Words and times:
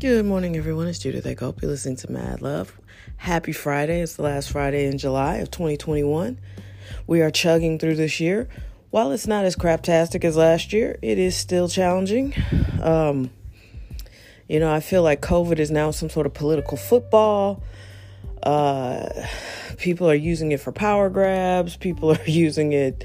Good 0.00 0.24
morning, 0.24 0.56
everyone. 0.56 0.88
It's 0.88 0.98
Judith 0.98 1.26
I 1.26 1.36
hope 1.38 1.60
you're 1.60 1.70
listening 1.70 1.96
to 1.96 2.10
Mad 2.10 2.40
Love. 2.40 2.72
Happy 3.18 3.52
Friday. 3.52 4.00
It's 4.00 4.16
the 4.16 4.22
last 4.22 4.50
Friday 4.50 4.86
in 4.86 4.96
July 4.96 5.36
of 5.36 5.50
2021. 5.50 6.40
We 7.06 7.20
are 7.20 7.30
chugging 7.30 7.78
through 7.78 7.96
this 7.96 8.18
year. 8.18 8.48
While 8.88 9.12
it's 9.12 9.26
not 9.26 9.44
as 9.44 9.56
craptastic 9.56 10.24
as 10.24 10.38
last 10.38 10.72
year, 10.72 10.98
it 11.02 11.18
is 11.18 11.36
still 11.36 11.68
challenging. 11.68 12.32
Um, 12.80 13.30
you 14.48 14.58
know, 14.58 14.72
I 14.72 14.80
feel 14.80 15.02
like 15.02 15.20
COVID 15.20 15.58
is 15.58 15.70
now 15.70 15.90
some 15.90 16.08
sort 16.08 16.24
of 16.24 16.32
political 16.32 16.78
football. 16.78 17.62
Uh, 18.42 19.06
people 19.76 20.08
are 20.10 20.14
using 20.14 20.52
it 20.52 20.60
for 20.60 20.72
power 20.72 21.10
grabs. 21.10 21.76
People 21.76 22.10
are 22.16 22.24
using 22.24 22.72
it 22.72 23.04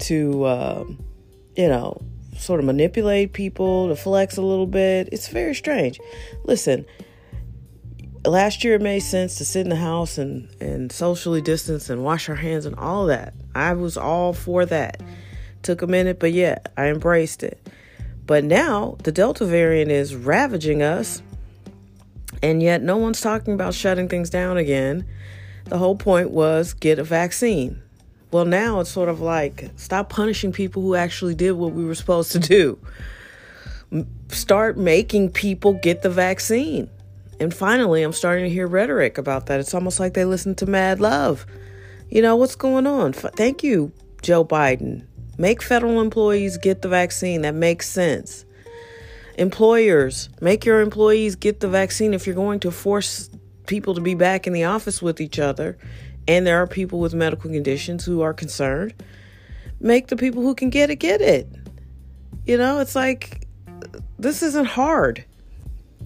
to, 0.00 0.44
um, 0.48 1.04
you 1.54 1.68
know, 1.68 2.02
sort 2.36 2.60
of 2.60 2.66
manipulate 2.66 3.32
people, 3.32 3.88
to 3.88 3.96
flex 3.96 4.36
a 4.36 4.42
little 4.42 4.66
bit. 4.66 5.08
It's 5.12 5.28
very 5.28 5.54
strange. 5.54 6.00
Listen, 6.44 6.86
last 8.24 8.64
year 8.64 8.74
it 8.74 8.82
made 8.82 9.00
sense 9.00 9.36
to 9.36 9.44
sit 9.44 9.62
in 9.62 9.68
the 9.68 9.76
house 9.76 10.18
and, 10.18 10.48
and 10.60 10.92
socially 10.92 11.40
distance 11.40 11.90
and 11.90 12.04
wash 12.04 12.28
our 12.28 12.36
hands 12.36 12.66
and 12.66 12.76
all 12.76 13.06
that. 13.06 13.34
I 13.54 13.74
was 13.74 13.96
all 13.96 14.32
for 14.32 14.64
that. 14.66 15.02
Took 15.62 15.82
a 15.82 15.86
minute, 15.86 16.18
but 16.18 16.32
yeah, 16.32 16.58
I 16.76 16.86
embraced 16.88 17.42
it. 17.42 17.68
But 18.26 18.44
now 18.44 18.96
the 19.02 19.12
Delta 19.12 19.44
variant 19.44 19.90
is 19.90 20.14
ravaging 20.14 20.82
us, 20.82 21.22
and 22.42 22.62
yet 22.62 22.82
no 22.82 22.96
one's 22.96 23.20
talking 23.20 23.54
about 23.54 23.74
shutting 23.74 24.08
things 24.08 24.30
down 24.30 24.56
again. 24.56 25.06
The 25.66 25.78
whole 25.78 25.96
point 25.96 26.30
was 26.30 26.74
get 26.74 26.98
a 26.98 27.04
vaccine. 27.04 27.82
Well, 28.32 28.46
now 28.46 28.80
it's 28.80 28.90
sort 28.90 29.10
of 29.10 29.20
like 29.20 29.70
stop 29.76 30.08
punishing 30.08 30.52
people 30.52 30.80
who 30.80 30.94
actually 30.94 31.34
did 31.34 31.52
what 31.52 31.72
we 31.72 31.84
were 31.84 31.94
supposed 31.94 32.32
to 32.32 32.38
do. 32.38 32.78
Start 34.28 34.78
making 34.78 35.30
people 35.30 35.74
get 35.74 36.00
the 36.00 36.08
vaccine. 36.08 36.88
And 37.38 37.52
finally, 37.52 38.02
I'm 38.02 38.14
starting 38.14 38.44
to 38.44 38.50
hear 38.50 38.66
rhetoric 38.66 39.18
about 39.18 39.46
that. 39.46 39.60
It's 39.60 39.74
almost 39.74 40.00
like 40.00 40.14
they 40.14 40.24
listen 40.24 40.54
to 40.56 40.66
Mad 40.66 40.98
Love. 40.98 41.44
You 42.08 42.22
know, 42.22 42.36
what's 42.36 42.56
going 42.56 42.86
on? 42.86 43.12
Thank 43.12 43.62
you, 43.62 43.92
Joe 44.22 44.44
Biden. 44.44 45.06
Make 45.36 45.62
federal 45.62 46.00
employees 46.00 46.56
get 46.56 46.80
the 46.80 46.88
vaccine. 46.88 47.42
That 47.42 47.54
makes 47.54 47.88
sense. 47.88 48.46
Employers, 49.36 50.30
make 50.40 50.64
your 50.64 50.80
employees 50.80 51.36
get 51.36 51.60
the 51.60 51.68
vaccine 51.68 52.14
if 52.14 52.26
you're 52.26 52.36
going 52.36 52.60
to 52.60 52.70
force 52.70 53.28
people 53.66 53.94
to 53.94 54.00
be 54.00 54.14
back 54.14 54.46
in 54.46 54.52
the 54.54 54.64
office 54.64 55.02
with 55.02 55.20
each 55.20 55.38
other 55.38 55.78
and 56.28 56.46
there 56.46 56.62
are 56.62 56.66
people 56.66 57.00
with 57.00 57.14
medical 57.14 57.50
conditions 57.50 58.04
who 58.04 58.20
are 58.20 58.34
concerned, 58.34 58.94
make 59.80 60.08
the 60.08 60.16
people 60.16 60.42
who 60.42 60.54
can 60.54 60.70
get 60.70 60.90
it 60.90 60.96
get 60.96 61.20
it. 61.20 61.48
You 62.46 62.58
know, 62.58 62.78
it's 62.78 62.94
like 62.94 63.46
this 64.18 64.42
isn't 64.42 64.66
hard. 64.66 65.24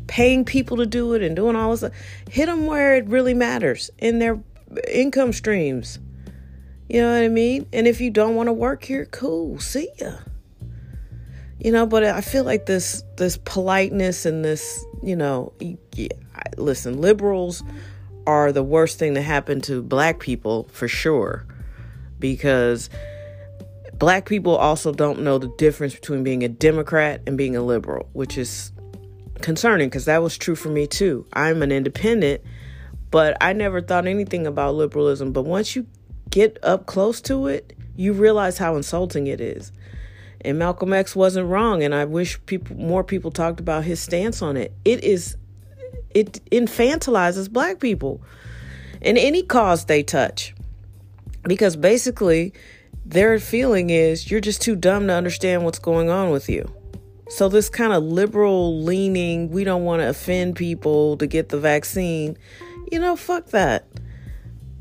Paying 0.07 0.45
people 0.45 0.77
to 0.77 0.87
do 0.87 1.15
it 1.15 1.23
and 1.23 1.35
doing 1.35 1.57
all 1.57 1.75
this, 1.75 1.91
hit 2.31 2.47
them 2.47 2.67
where 2.67 2.95
it 2.95 3.07
really 3.07 3.35
matters 3.35 3.91
in 3.99 4.21
their 4.21 4.41
income 4.89 5.33
streams. 5.33 5.99
You 6.89 7.03
know 7.03 7.13
what 7.13 7.25
I 7.25 7.29
mean? 7.29 7.67
And 7.73 7.89
if 7.89 8.01
you 8.01 8.11
don't 8.11 8.37
want 8.37 8.47
to 8.47 8.53
work 8.53 8.85
here, 8.85 9.07
cool, 9.07 9.59
see 9.59 9.89
ya. 9.99 10.13
You 11.59 11.73
know, 11.73 11.87
but 11.87 12.05
I 12.05 12.21
feel 12.21 12.45
like 12.45 12.67
this 12.67 13.03
this 13.17 13.39
politeness 13.39 14.25
and 14.25 14.45
this, 14.45 14.85
you 15.03 15.17
know, 15.17 15.53
listen, 16.57 17.01
liberals 17.01 17.65
are 18.27 18.53
the 18.53 18.63
worst 18.63 18.99
thing 18.99 19.15
to 19.15 19.23
happen 19.23 19.61
to 19.63 19.83
black 19.83 20.21
people 20.21 20.69
for 20.73 20.89
sure. 20.89 21.47
Because 22.19 22.91
black 23.99 24.27
people 24.27 24.57
also 24.57 24.93
don't 24.93 25.21
know 25.21 25.39
the 25.39 25.53
difference 25.59 25.95
between 25.95 26.23
being 26.25 26.43
a 26.43 26.49
Democrat 26.49 27.23
and 27.27 27.37
being 27.37 27.57
a 27.57 27.63
liberal, 27.63 28.09
which 28.13 28.37
is 28.39 28.73
concerning 29.41 29.89
because 29.89 30.07
that 30.07 30.23
was 30.23 30.37
true 30.37 30.57
for 30.57 30.69
me 30.69 30.87
too. 30.87 31.27
I'm 31.33 31.63
an 31.63 31.73
independent, 31.73 32.43
but 33.11 33.37
I 33.41 33.53
never 33.53 33.81
thought 33.81 34.07
anything 34.07 34.47
about 34.47 34.75
liberalism. 34.75 35.33
But 35.33 35.45
once 35.45 35.77
you 35.77 35.87
get 36.31 36.59
up 36.63 36.87
close 36.87 37.21
to 37.23 37.47
it, 37.47 37.77
you 37.97 38.13
realize 38.13 38.59
how 38.59 38.77
insulting 38.77 39.27
it 39.27 39.41
is. 39.41 39.73
And 40.43 40.59
Malcolm 40.59 40.93
X 40.93 41.17
wasn't 41.17 41.49
wrong, 41.49 41.83
and 41.83 41.95
I 41.95 42.05
wish 42.05 42.39
people 42.47 42.77
more 42.77 43.03
people 43.03 43.31
talked 43.31 43.59
about 43.59 43.85
his 43.85 44.01
stance 44.01 44.43
on 44.43 44.57
it. 44.57 44.73
It 44.85 45.03
is 45.03 45.37
it 46.17 46.41
infantilizes 46.51 47.53
black 47.53 47.79
people 47.79 48.23
in 49.03 49.19
any 49.19 49.43
cause 49.43 49.85
they 49.85 50.03
touch. 50.03 50.55
Because 51.43 51.77
basically, 51.77 52.55
their 53.05 53.39
feeling 53.39 53.91
is 53.91 54.31
you're 54.31 54.41
just 54.41 54.63
too 54.63 54.77
dumb 54.77 55.09
to 55.09 55.13
understand 55.13 55.65
what's 55.65 55.79
going 55.79 56.09
on 56.09 56.31
with 56.31 56.49
you. 56.49 56.73
So, 57.29 57.51
this 57.51 57.69
kind 57.69 57.93
of 57.93 58.03
liberal 58.03 58.83
leaning, 58.83 59.51
we 59.51 59.63
don't 59.63 59.85
want 59.85 60.01
to 60.01 60.09
offend 60.09 60.57
people 60.57 61.19
to 61.19 61.27
get 61.27 61.51
the 61.51 61.61
vaccine, 61.61 62.39
you 62.91 62.99
know, 62.99 63.15
fuck 63.15 63.49
that. 63.49 63.87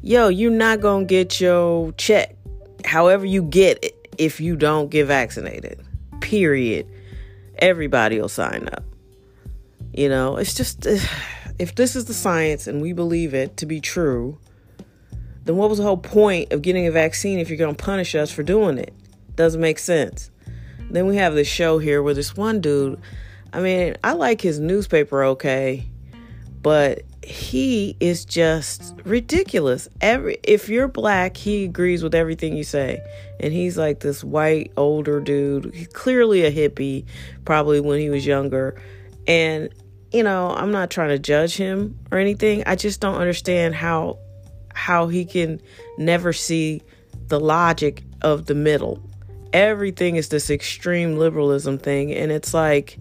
Yo, 0.01 0.29
you're 0.29 0.51
not 0.51 0.79
going 0.79 1.05
to 1.05 1.09
get 1.09 1.41
your 1.41 1.91
check 1.93 2.37
however 2.85 3.25
you 3.25 3.43
get 3.43 3.83
it 3.83 4.07
if 4.17 4.39
you 4.39 4.55
don't 4.55 4.89
get 4.89 5.07
vaccinated. 5.07 5.83
Period. 6.21 6.89
Everybody 7.57 8.21
will 8.21 8.29
sign 8.29 8.69
up. 8.71 8.83
You 9.95 10.09
know, 10.09 10.35
it's 10.35 10.53
just 10.53 10.85
if 11.59 11.75
this 11.75 11.95
is 11.95 12.05
the 12.05 12.13
science 12.13 12.67
and 12.67 12.81
we 12.81 12.93
believe 12.93 13.33
it 13.33 13.57
to 13.57 13.65
be 13.65 13.79
true, 13.79 14.37
then 15.45 15.55
what 15.55 15.69
was 15.69 15.77
the 15.77 15.85
whole 15.85 15.97
point 15.97 16.51
of 16.51 16.61
getting 16.61 16.87
a 16.87 16.91
vaccine 16.91 17.39
if 17.39 17.49
you're 17.49 17.57
going 17.57 17.75
to 17.75 17.83
punish 17.83 18.15
us 18.15 18.31
for 18.31 18.43
doing 18.43 18.77
it? 18.77 18.93
Doesn't 19.35 19.61
make 19.61 19.79
sense. 19.79 20.31
Then 20.89 21.07
we 21.07 21.15
have 21.17 21.33
this 21.33 21.47
show 21.47 21.77
here 21.77 22.03
where 22.03 22.13
this 22.13 22.35
one 22.35 22.61
dude, 22.61 22.99
I 23.53 23.61
mean, 23.61 23.95
I 24.03 24.13
like 24.13 24.41
his 24.41 24.59
newspaper 24.59 25.23
okay, 25.23 25.85
but 26.61 27.03
he 27.23 27.95
is 27.99 28.25
just 28.25 28.95
ridiculous. 29.03 29.87
Every 30.01 30.37
if 30.43 30.67
you're 30.67 30.87
black, 30.87 31.37
he 31.37 31.63
agrees 31.65 32.03
with 32.03 32.13
everything 32.13 32.57
you 32.57 32.63
say. 32.63 33.01
And 33.39 33.53
he's 33.53 33.77
like 33.77 33.99
this 34.01 34.23
white 34.23 34.71
older 34.77 35.19
dude, 35.19 35.73
he's 35.73 35.87
clearly 35.87 36.43
a 36.43 36.51
hippie, 36.51 37.05
probably 37.45 37.79
when 37.79 37.99
he 37.99 38.09
was 38.09 38.25
younger. 38.25 38.79
And 39.27 39.69
you 40.11 40.23
know, 40.23 40.49
I'm 40.49 40.71
not 40.71 40.89
trying 40.89 41.09
to 41.09 41.19
judge 41.19 41.57
him 41.57 41.99
or 42.11 42.17
anything. 42.17 42.63
I 42.65 42.75
just 42.75 43.01
don't 43.01 43.15
understand 43.15 43.75
how 43.75 44.19
how 44.73 45.07
he 45.07 45.25
can 45.25 45.61
never 45.97 46.33
see 46.33 46.81
the 47.27 47.39
logic 47.39 48.03
of 48.21 48.45
the 48.45 48.55
middle. 48.55 49.01
Everything 49.53 50.17
is 50.17 50.29
this 50.29 50.49
extreme 50.49 51.17
liberalism 51.17 51.77
thing 51.77 52.11
and 52.11 52.31
it's 52.31 52.53
like 52.53 52.99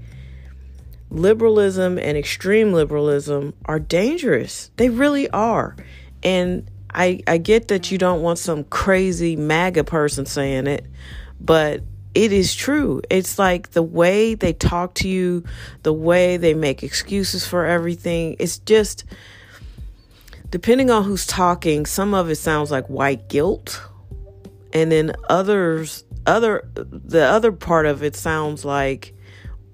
liberalism 1.11 1.99
and 1.99 2.17
extreme 2.17 2.73
liberalism 2.73 3.55
are 3.65 3.81
dangerous. 3.81 4.71
They 4.77 4.89
really 4.89 5.29
are. 5.31 5.77
And 6.23 6.71
I 6.93 7.21
I 7.27 7.39
get 7.39 7.69
that 7.69 7.91
you 7.91 7.99
don't 7.99 8.23
want 8.23 8.39
some 8.39 8.65
crazy 8.65 9.37
MAGA 9.37 9.85
person 9.85 10.27
saying 10.27 10.67
it, 10.67 10.87
but 11.41 11.83
it 12.15 12.33
is 12.33 12.55
true. 12.55 13.03
It's 13.11 13.39
like 13.39 13.71
the 13.71 13.83
way 13.83 14.35
they 14.35 14.53
talk 14.53 14.95
to 14.95 15.09
you, 15.09 15.45
the 15.83 15.93
way 15.93 16.37
they 16.37 16.55
make 16.55 16.83
excuses 16.83 17.47
for 17.47 17.67
everything. 17.67 18.37
It's 18.39 18.59
just, 18.59 19.05
depending 20.51 20.91
on 20.91 21.05
who's 21.05 21.27
talking, 21.27 21.87
some 21.87 22.15
of 22.15 22.31
it 22.31 22.37
sounds 22.37 22.71
like 22.71 22.87
white 22.87 23.29
guilt. 23.29 23.83
And 24.73 24.91
then 24.93 25.15
others, 25.29 26.05
other, 26.27 26.69
the 26.75 27.25
other 27.25 27.53
part 27.53 27.87
of 27.87 28.03
it 28.03 28.15
sounds 28.15 28.65
like 28.65 29.15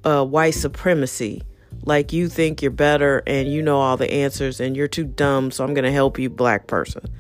uh, 0.04 0.24
white 0.24 0.54
supremacy. 0.54 1.42
Like 1.84 2.12
you 2.12 2.28
think 2.28 2.62
you're 2.62 2.70
better 2.70 3.22
and 3.26 3.48
you 3.48 3.62
know 3.62 3.80
all 3.80 3.96
the 3.96 4.10
answers 4.10 4.60
and 4.60 4.76
you're 4.76 4.88
too 4.88 5.04
dumb, 5.04 5.50
so 5.50 5.64
I'm 5.64 5.74
going 5.74 5.84
to 5.84 5.92
help 5.92 6.18
you, 6.18 6.28
black 6.28 6.66
person 6.66 7.10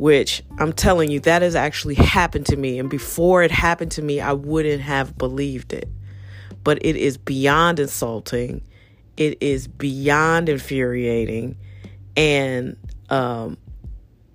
which 0.00 0.42
I'm 0.58 0.72
telling 0.72 1.10
you, 1.10 1.20
that 1.20 1.42
has 1.42 1.54
actually 1.54 1.94
happened 1.94 2.46
to 2.46 2.56
me. 2.56 2.78
And 2.78 2.88
before 2.88 3.42
it 3.42 3.50
happened 3.50 3.90
to 3.92 4.02
me, 4.02 4.18
I 4.18 4.32
wouldn't 4.32 4.80
have 4.80 5.18
believed 5.18 5.74
it. 5.74 5.90
But 6.64 6.78
it 6.80 6.96
is 6.96 7.18
beyond 7.18 7.78
insulting, 7.78 8.62
it 9.18 9.36
is 9.42 9.68
beyond 9.68 10.48
infuriating. 10.48 11.58
And, 12.16 12.78
um, 13.10 13.58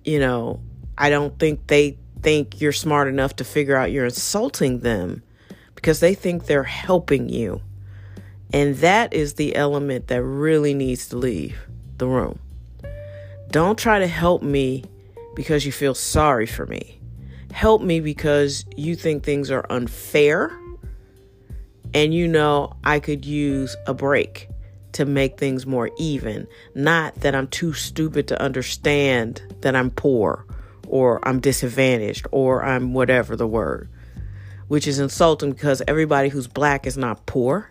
you 0.04 0.20
know, 0.20 0.60
I 0.96 1.10
don't 1.10 1.36
think 1.36 1.66
they 1.66 1.98
think 2.22 2.60
you're 2.60 2.70
smart 2.70 3.08
enough 3.08 3.34
to 3.36 3.44
figure 3.44 3.76
out 3.76 3.90
you're 3.90 4.04
insulting 4.04 4.80
them 4.80 5.24
because 5.74 5.98
they 5.98 6.14
think 6.14 6.46
they're 6.46 6.62
helping 6.62 7.28
you. 7.28 7.60
And 8.52 8.76
that 8.76 9.12
is 9.12 9.34
the 9.34 9.56
element 9.56 10.06
that 10.06 10.22
really 10.22 10.74
needs 10.74 11.08
to 11.08 11.16
leave 11.16 11.58
the 11.98 12.06
room. 12.06 12.38
Don't 13.50 13.76
try 13.76 13.98
to 13.98 14.06
help 14.06 14.44
me 14.44 14.84
because 15.36 15.64
you 15.64 15.70
feel 15.70 15.94
sorry 15.94 16.46
for 16.46 16.66
me. 16.66 17.00
Help 17.52 17.80
me 17.80 18.00
because 18.00 18.64
you 18.76 18.96
think 18.96 19.22
things 19.22 19.50
are 19.52 19.64
unfair 19.70 20.58
and 21.94 22.12
you 22.12 22.26
know 22.26 22.72
I 22.82 22.98
could 22.98 23.24
use 23.24 23.76
a 23.86 23.94
break 23.94 24.48
to 24.92 25.04
make 25.04 25.38
things 25.38 25.66
more 25.66 25.90
even. 25.98 26.46
Not 26.74 27.14
that 27.16 27.34
I'm 27.34 27.48
too 27.48 27.72
stupid 27.72 28.28
to 28.28 28.42
understand 28.42 29.42
that 29.60 29.76
I'm 29.76 29.90
poor 29.90 30.46
or 30.88 31.26
I'm 31.26 31.40
disadvantaged 31.40 32.26
or 32.32 32.64
I'm 32.64 32.94
whatever 32.94 33.36
the 33.36 33.46
word, 33.46 33.88
which 34.68 34.86
is 34.86 34.98
insulting 34.98 35.52
because 35.52 35.82
everybody 35.86 36.28
who's 36.28 36.46
black 36.46 36.86
is 36.86 36.96
not 36.96 37.26
poor. 37.26 37.70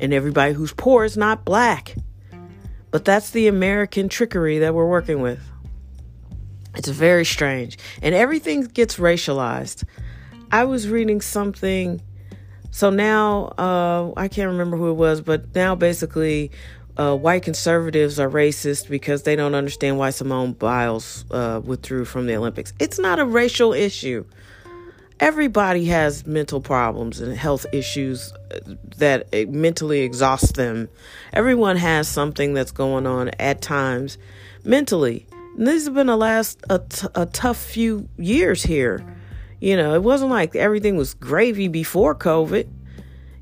And 0.00 0.12
everybody 0.12 0.54
who's 0.54 0.72
poor 0.72 1.04
is 1.04 1.16
not 1.16 1.44
black. 1.44 1.94
But 2.90 3.04
that's 3.04 3.30
the 3.30 3.46
American 3.46 4.08
trickery 4.08 4.58
that 4.58 4.74
we're 4.74 4.88
working 4.88 5.20
with. 5.20 5.40
It's 6.76 6.88
very 6.88 7.24
strange. 7.24 7.78
And 8.02 8.14
everything 8.14 8.62
gets 8.62 8.96
racialized. 8.96 9.84
I 10.50 10.64
was 10.64 10.88
reading 10.88 11.20
something. 11.20 12.00
So 12.70 12.90
now, 12.90 13.54
uh, 13.58 14.12
I 14.16 14.28
can't 14.28 14.50
remember 14.50 14.76
who 14.76 14.90
it 14.90 14.94
was, 14.94 15.20
but 15.20 15.54
now 15.54 15.74
basically, 15.74 16.50
uh, 16.96 17.16
white 17.16 17.42
conservatives 17.42 18.20
are 18.20 18.30
racist 18.30 18.88
because 18.88 19.24
they 19.24 19.36
don't 19.36 19.54
understand 19.54 19.98
why 19.98 20.10
Simone 20.10 20.52
Biles 20.52 21.24
uh, 21.30 21.60
withdrew 21.64 22.04
from 22.04 22.26
the 22.26 22.36
Olympics. 22.36 22.72
It's 22.78 22.98
not 22.98 23.18
a 23.18 23.24
racial 23.24 23.72
issue. 23.72 24.24
Everybody 25.20 25.86
has 25.86 26.26
mental 26.26 26.60
problems 26.60 27.20
and 27.20 27.36
health 27.36 27.66
issues 27.72 28.32
uh, 28.32 28.74
that 28.98 29.32
mentally 29.48 30.00
exhaust 30.00 30.54
them. 30.54 30.88
Everyone 31.32 31.76
has 31.76 32.08
something 32.08 32.54
that's 32.54 32.72
going 32.72 33.06
on 33.06 33.30
at 33.40 33.62
times 33.62 34.18
mentally. 34.64 35.26
This 35.56 35.84
has 35.84 35.94
been 35.94 36.08
a 36.08 36.16
last 36.16 36.60
a, 36.68 36.80
t- 36.80 37.06
a 37.14 37.26
tough 37.26 37.56
few 37.56 38.08
years 38.18 38.62
here. 38.62 39.04
You 39.60 39.76
know, 39.76 39.94
it 39.94 40.02
wasn't 40.02 40.30
like 40.30 40.56
everything 40.56 40.96
was 40.96 41.14
gravy 41.14 41.68
before 41.68 42.14
COVID. 42.14 42.68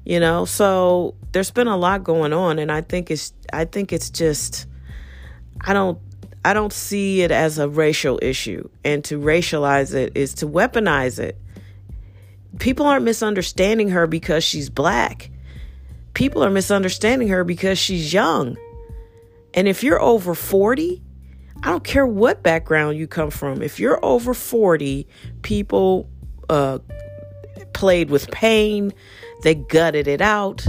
You 0.04 0.20
know, 0.20 0.44
so 0.44 1.14
there's 1.32 1.50
been 1.50 1.68
a 1.68 1.76
lot 1.76 2.04
going 2.04 2.32
on, 2.32 2.58
and 2.58 2.70
I 2.70 2.82
think 2.82 3.10
it's 3.10 3.32
I 3.52 3.64
think 3.64 3.92
it's 3.92 4.10
just 4.10 4.66
I 5.60 5.72
don't 5.72 5.98
I 6.44 6.52
don't 6.52 6.72
see 6.72 7.22
it 7.22 7.30
as 7.30 7.58
a 7.58 7.68
racial 7.68 8.18
issue, 8.20 8.68
and 8.84 9.02
to 9.04 9.18
racialize 9.18 9.94
it 9.94 10.12
is 10.14 10.34
to 10.34 10.46
weaponize 10.46 11.18
it. 11.18 11.38
People 12.58 12.86
aren't 12.86 13.04
misunderstanding 13.04 13.88
her 13.88 14.06
because 14.06 14.44
she's 14.44 14.68
black. 14.68 15.30
People 16.12 16.44
are 16.44 16.50
misunderstanding 16.50 17.28
her 17.28 17.42
because 17.42 17.78
she's 17.78 18.12
young. 18.12 18.58
And 19.54 19.66
if 19.66 19.82
you're 19.82 20.00
over 20.00 20.34
40, 20.34 21.02
I 21.62 21.70
don't 21.70 21.84
care 21.84 22.06
what 22.06 22.42
background 22.42 22.98
you 22.98 23.06
come 23.06 23.30
from. 23.30 23.62
If 23.62 23.78
you're 23.78 24.04
over 24.04 24.34
40, 24.34 25.06
people 25.42 26.10
uh, 26.48 26.80
played 27.72 28.10
with 28.10 28.30
pain, 28.32 28.92
they 29.42 29.54
gutted 29.54 30.08
it 30.08 30.20
out. 30.20 30.66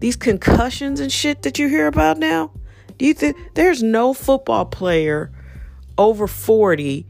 These 0.00 0.16
concussions 0.16 1.00
and 1.00 1.10
shit 1.10 1.42
that 1.42 1.58
you 1.58 1.68
hear 1.68 1.86
about 1.86 2.18
now, 2.18 2.52
do 2.98 3.06
you 3.06 3.14
think 3.14 3.36
there's 3.54 3.82
no 3.82 4.12
football 4.12 4.66
player 4.66 5.32
over 5.96 6.26
40 6.26 7.06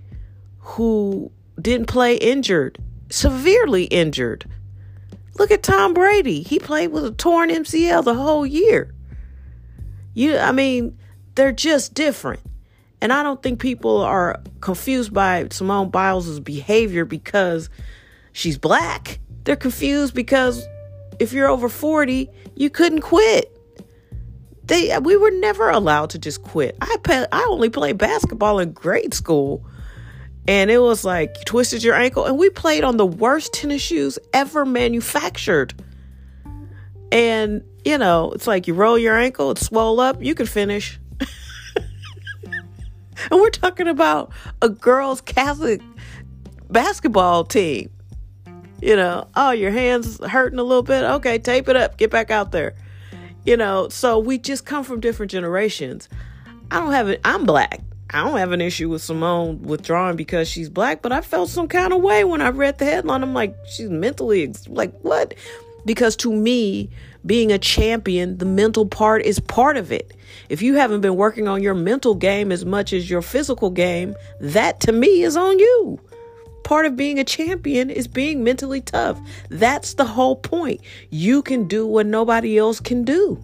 who 0.61 1.33
didn't 1.61 1.87
play 1.87 2.15
injured, 2.17 2.79
severely 3.11 3.85
injured? 3.85 4.49
Look 5.39 5.51
at 5.51 5.63
Tom 5.63 5.93
Brady. 5.93 6.43
He 6.43 6.59
played 6.59 6.89
with 6.89 7.05
a 7.05 7.11
torn 7.11 7.51
MCL 7.51 8.05
the 8.05 8.15
whole 8.15 8.47
year. 8.47 8.95
You 10.15 10.37
I 10.39 10.53
mean, 10.53 10.99
they're 11.35 11.53
just 11.53 11.95
different. 11.95 12.41
And 13.01 13.13
I 13.13 13.23
don't 13.23 13.43
think 13.43 13.61
people 13.61 13.99
are 13.99 14.41
confused 14.61 15.13
by 15.13 15.47
Simone 15.51 15.91
Biles' 15.91 16.41
behavior 16.41 17.05
because 17.05 17.71
she's 18.33 18.59
black. 18.59 19.21
They're 19.45 19.57
confused 19.57 20.15
because 20.15 20.67
if 21.19 21.33
you're 21.33 21.49
over 21.49 21.69
40, 21.69 22.29
you 22.57 22.71
couldn't 22.71 23.01
quit. 23.01 23.55
They 24.65 24.97
we 24.99 25.17
were 25.17 25.31
never 25.31 25.71
allowed 25.71 26.11
to 26.11 26.19
just 26.19 26.43
quit. 26.43 26.77
I 26.81 26.97
play, 27.03 27.25
I 27.33 27.47
only 27.49 27.71
played 27.71 27.99
basketball 27.99 28.59
in 28.59 28.73
grade 28.73 29.15
school. 29.15 29.65
And 30.47 30.71
it 30.71 30.79
was 30.79 31.05
like 31.05 31.37
you 31.39 31.45
twisted 31.45 31.83
your 31.83 31.95
ankle 31.95 32.25
and 32.25 32.39
we 32.39 32.49
played 32.51 32.83
on 32.83 32.97
the 32.97 33.07
worst 33.07 33.53
tennis 33.53 33.83
shoes 33.83 34.19
ever 34.33 34.65
manufactured. 34.65 35.75
And, 37.13 37.63
you 37.85 37.97
know, 37.99 38.33
it's 38.33 38.47
like 38.47 38.67
you 38.67 38.75
roll 38.75 38.99
your 38.99 39.17
ankle, 39.17 39.51
it 39.51 39.59
swell 39.59 40.01
up, 40.01 40.23
you 40.23 40.35
can 40.35 40.47
finish. 40.47 40.99
And 43.31 43.41
we're 43.41 43.51
talking 43.51 43.89
about 43.89 44.33
a 44.63 44.69
girls' 44.69 45.21
Catholic 45.21 45.81
basketball 46.71 47.45
team. 47.45 47.91
You 48.81 48.95
know, 48.95 49.27
oh, 49.35 49.51
your 49.51 49.73
hands 49.73 50.25
hurting 50.25 50.59
a 50.59 50.63
little 50.63 50.85
bit. 50.85 51.03
Okay, 51.03 51.39
tape 51.39 51.69
it 51.69 51.77
up. 51.77 51.97
Get 51.97 52.11
back 52.11 52.31
out 52.31 52.53
there. 52.53 52.75
You 53.45 53.57
know, 53.57 53.89
so 53.89 54.19
we 54.19 54.39
just 54.39 54.65
come 54.65 54.85
from 54.85 55.01
different 55.01 55.33
generations. 55.33 56.09
I 56.71 56.79
don't 56.79 56.93
have 56.93 57.09
it. 57.09 57.21
I'm 57.25 57.45
black. 57.45 57.81
I 58.11 58.25
don't 58.25 58.39
have 58.39 58.53
an 58.53 58.61
issue 58.61 58.89
with 58.89 59.03
Simone 59.03 59.63
withdrawing 59.63 60.17
because 60.17 60.49
she's 60.49 60.71
black, 60.71 61.03
but 61.03 61.13
I 61.13 61.21
felt 61.21 61.51
some 61.51 61.69
kind 61.69 61.93
of 61.93 62.01
way 62.01 62.25
when 62.25 62.41
I 62.41 62.49
read 62.51 62.79
the 62.79 62.85
headline. 62.85 63.23
I'm 63.23 63.35
like, 63.35 63.55
she's 63.67 63.91
mentally 63.91 64.53
like 64.67 64.99
what? 65.01 65.35
Because 65.85 66.17
to 66.17 66.33
me, 66.33 66.89
being 67.27 67.53
a 67.53 67.59
champion, 67.59 68.39
the 68.39 68.45
mental 68.45 68.87
part 68.87 69.23
is 69.23 69.41
part 69.41 69.77
of 69.77 69.93
it. 69.93 70.15
If 70.49 70.63
you 70.63 70.75
haven't 70.75 71.01
been 71.01 71.17
working 71.17 71.49
on 71.49 71.63
your 71.63 71.75
mental 71.75 72.15
game 72.15 72.53
as 72.53 72.65
much 72.65 72.93
as 72.93 73.11
your 73.11 73.23
physical 73.23 73.71
game, 73.71 74.15
that 74.41 74.81
to 74.81 74.93
me 74.93 75.23
is 75.23 75.37
on 75.37 75.59
you. 75.59 76.01
Part 76.65 76.87
of 76.87 76.97
being 76.97 77.19
a 77.19 77.25
champion 77.25 77.91
is 77.91 78.07
being 78.07 78.45
mentally 78.45 78.81
tough. 78.81 79.19
That's 79.49 79.95
the 79.95 80.05
whole 80.05 80.37
point. 80.37 80.81
You 81.11 81.43
can 81.43 81.67
do 81.67 81.87
what 81.87 82.07
nobody 82.07 82.59
else 82.59 82.79
can 82.81 83.05
do. 83.05 83.43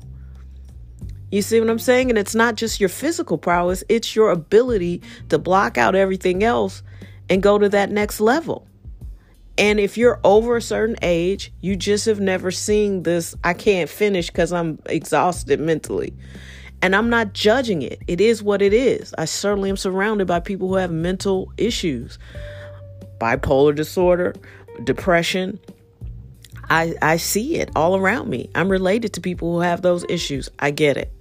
You 1.30 1.42
see 1.42 1.58
what 1.58 1.70
I'm 1.70 1.78
saying? 1.78 2.10
And 2.10 2.18
it's 2.18 2.34
not 2.34 2.54
just 2.54 2.80
your 2.80 2.88
physical 2.88 3.38
prowess, 3.38 3.82
it's 3.88 4.14
your 4.14 4.30
ability 4.30 5.02
to 5.30 5.38
block 5.38 5.76
out 5.76 5.94
everything 5.94 6.44
else 6.44 6.82
and 7.28 7.42
go 7.42 7.58
to 7.58 7.68
that 7.70 7.90
next 7.90 8.20
level. 8.20 8.68
And 9.56 9.78
if 9.78 9.96
you're 9.96 10.20
over 10.24 10.56
a 10.56 10.62
certain 10.62 10.96
age, 11.02 11.52
you 11.60 11.76
just 11.76 12.06
have 12.06 12.20
never 12.20 12.50
seen 12.50 13.04
this. 13.04 13.36
I 13.44 13.54
can't 13.54 13.88
finish 13.88 14.28
because 14.28 14.52
I'm 14.52 14.80
exhausted 14.86 15.60
mentally. 15.60 16.12
And 16.82 16.94
I'm 16.94 17.08
not 17.08 17.32
judging 17.32 17.82
it. 17.82 18.02
It 18.06 18.20
is 18.20 18.42
what 18.42 18.60
it 18.60 18.74
is. 18.74 19.14
I 19.16 19.24
certainly 19.24 19.70
am 19.70 19.76
surrounded 19.76 20.26
by 20.26 20.40
people 20.40 20.68
who 20.68 20.74
have 20.74 20.90
mental 20.90 21.52
issues, 21.56 22.18
bipolar 23.18 23.74
disorder, 23.74 24.34
depression. 24.82 25.60
I, 26.68 26.94
I 27.00 27.16
see 27.16 27.56
it 27.56 27.70
all 27.76 27.96
around 27.96 28.28
me. 28.28 28.50
I'm 28.54 28.68
related 28.68 29.14
to 29.14 29.20
people 29.20 29.52
who 29.52 29.60
have 29.60 29.82
those 29.82 30.04
issues. 30.08 30.48
I 30.58 30.72
get 30.72 30.96
it. 30.96 31.12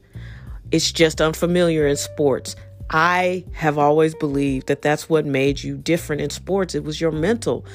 It's 0.72 0.92
just 0.92 1.22
unfamiliar 1.22 1.86
in 1.86 1.98
sports. 1.98 2.56
I 2.90 3.46
have 3.54 3.78
always 3.78 4.16
believed 4.16 4.68
that 4.68 4.82
that's 4.82 5.08
what 5.08 5.26
made 5.26 5.64
you 5.64 5.78
different 5.78 6.22
in 6.22 6.30
sports. 6.30 6.76
It 6.76 6.84
was 6.84 7.00
your 7.00 7.12
mental. 7.12 7.66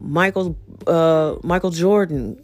Michael 0.00 0.56
uh, 0.86 1.36
Michael 1.42 1.70
Jordan, 1.70 2.42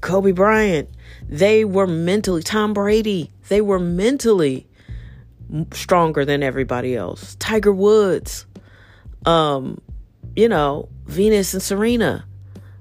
Kobe 0.00 0.32
Bryant, 0.32 0.88
they 1.28 1.64
were 1.64 1.86
mentally 1.86 2.42
Tom 2.42 2.74
Brady, 2.74 3.30
they 3.48 3.60
were 3.60 3.78
mentally 3.78 4.66
stronger 5.72 6.24
than 6.24 6.42
everybody 6.42 6.94
else. 6.94 7.34
Tiger 7.36 7.72
Woods, 7.72 8.46
um, 9.24 9.80
you 10.36 10.48
know, 10.48 10.88
Venus 11.06 11.54
and 11.54 11.62
Serena. 11.62 12.24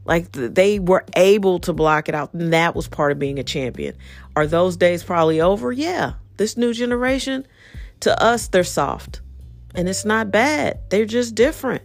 Like 0.06 0.32
they 0.32 0.80
were 0.80 1.04
able 1.18 1.60
to 1.60 1.74
block 1.74 2.08
it 2.08 2.16
out, 2.16 2.34
and 2.34 2.54
that 2.54 2.76
was 2.76 2.88
part 2.88 3.12
of 3.12 3.20
being 3.20 3.40
a 3.40 3.44
champion. 3.44 3.96
Are 4.38 4.48
those 4.48 4.78
days 4.78 5.04
probably 5.04 5.42
over? 5.42 5.72
Yeah. 5.72 6.14
This 6.38 6.56
new 6.56 6.74
generation, 6.74 7.46
to 8.02 8.22
us, 8.22 8.48
they're 8.48 8.64
soft. 8.64 9.22
And 9.76 9.90
it's 9.90 10.06
not 10.06 10.32
bad. 10.32 10.80
They're 10.90 11.06
just 11.06 11.36
different 11.36 11.84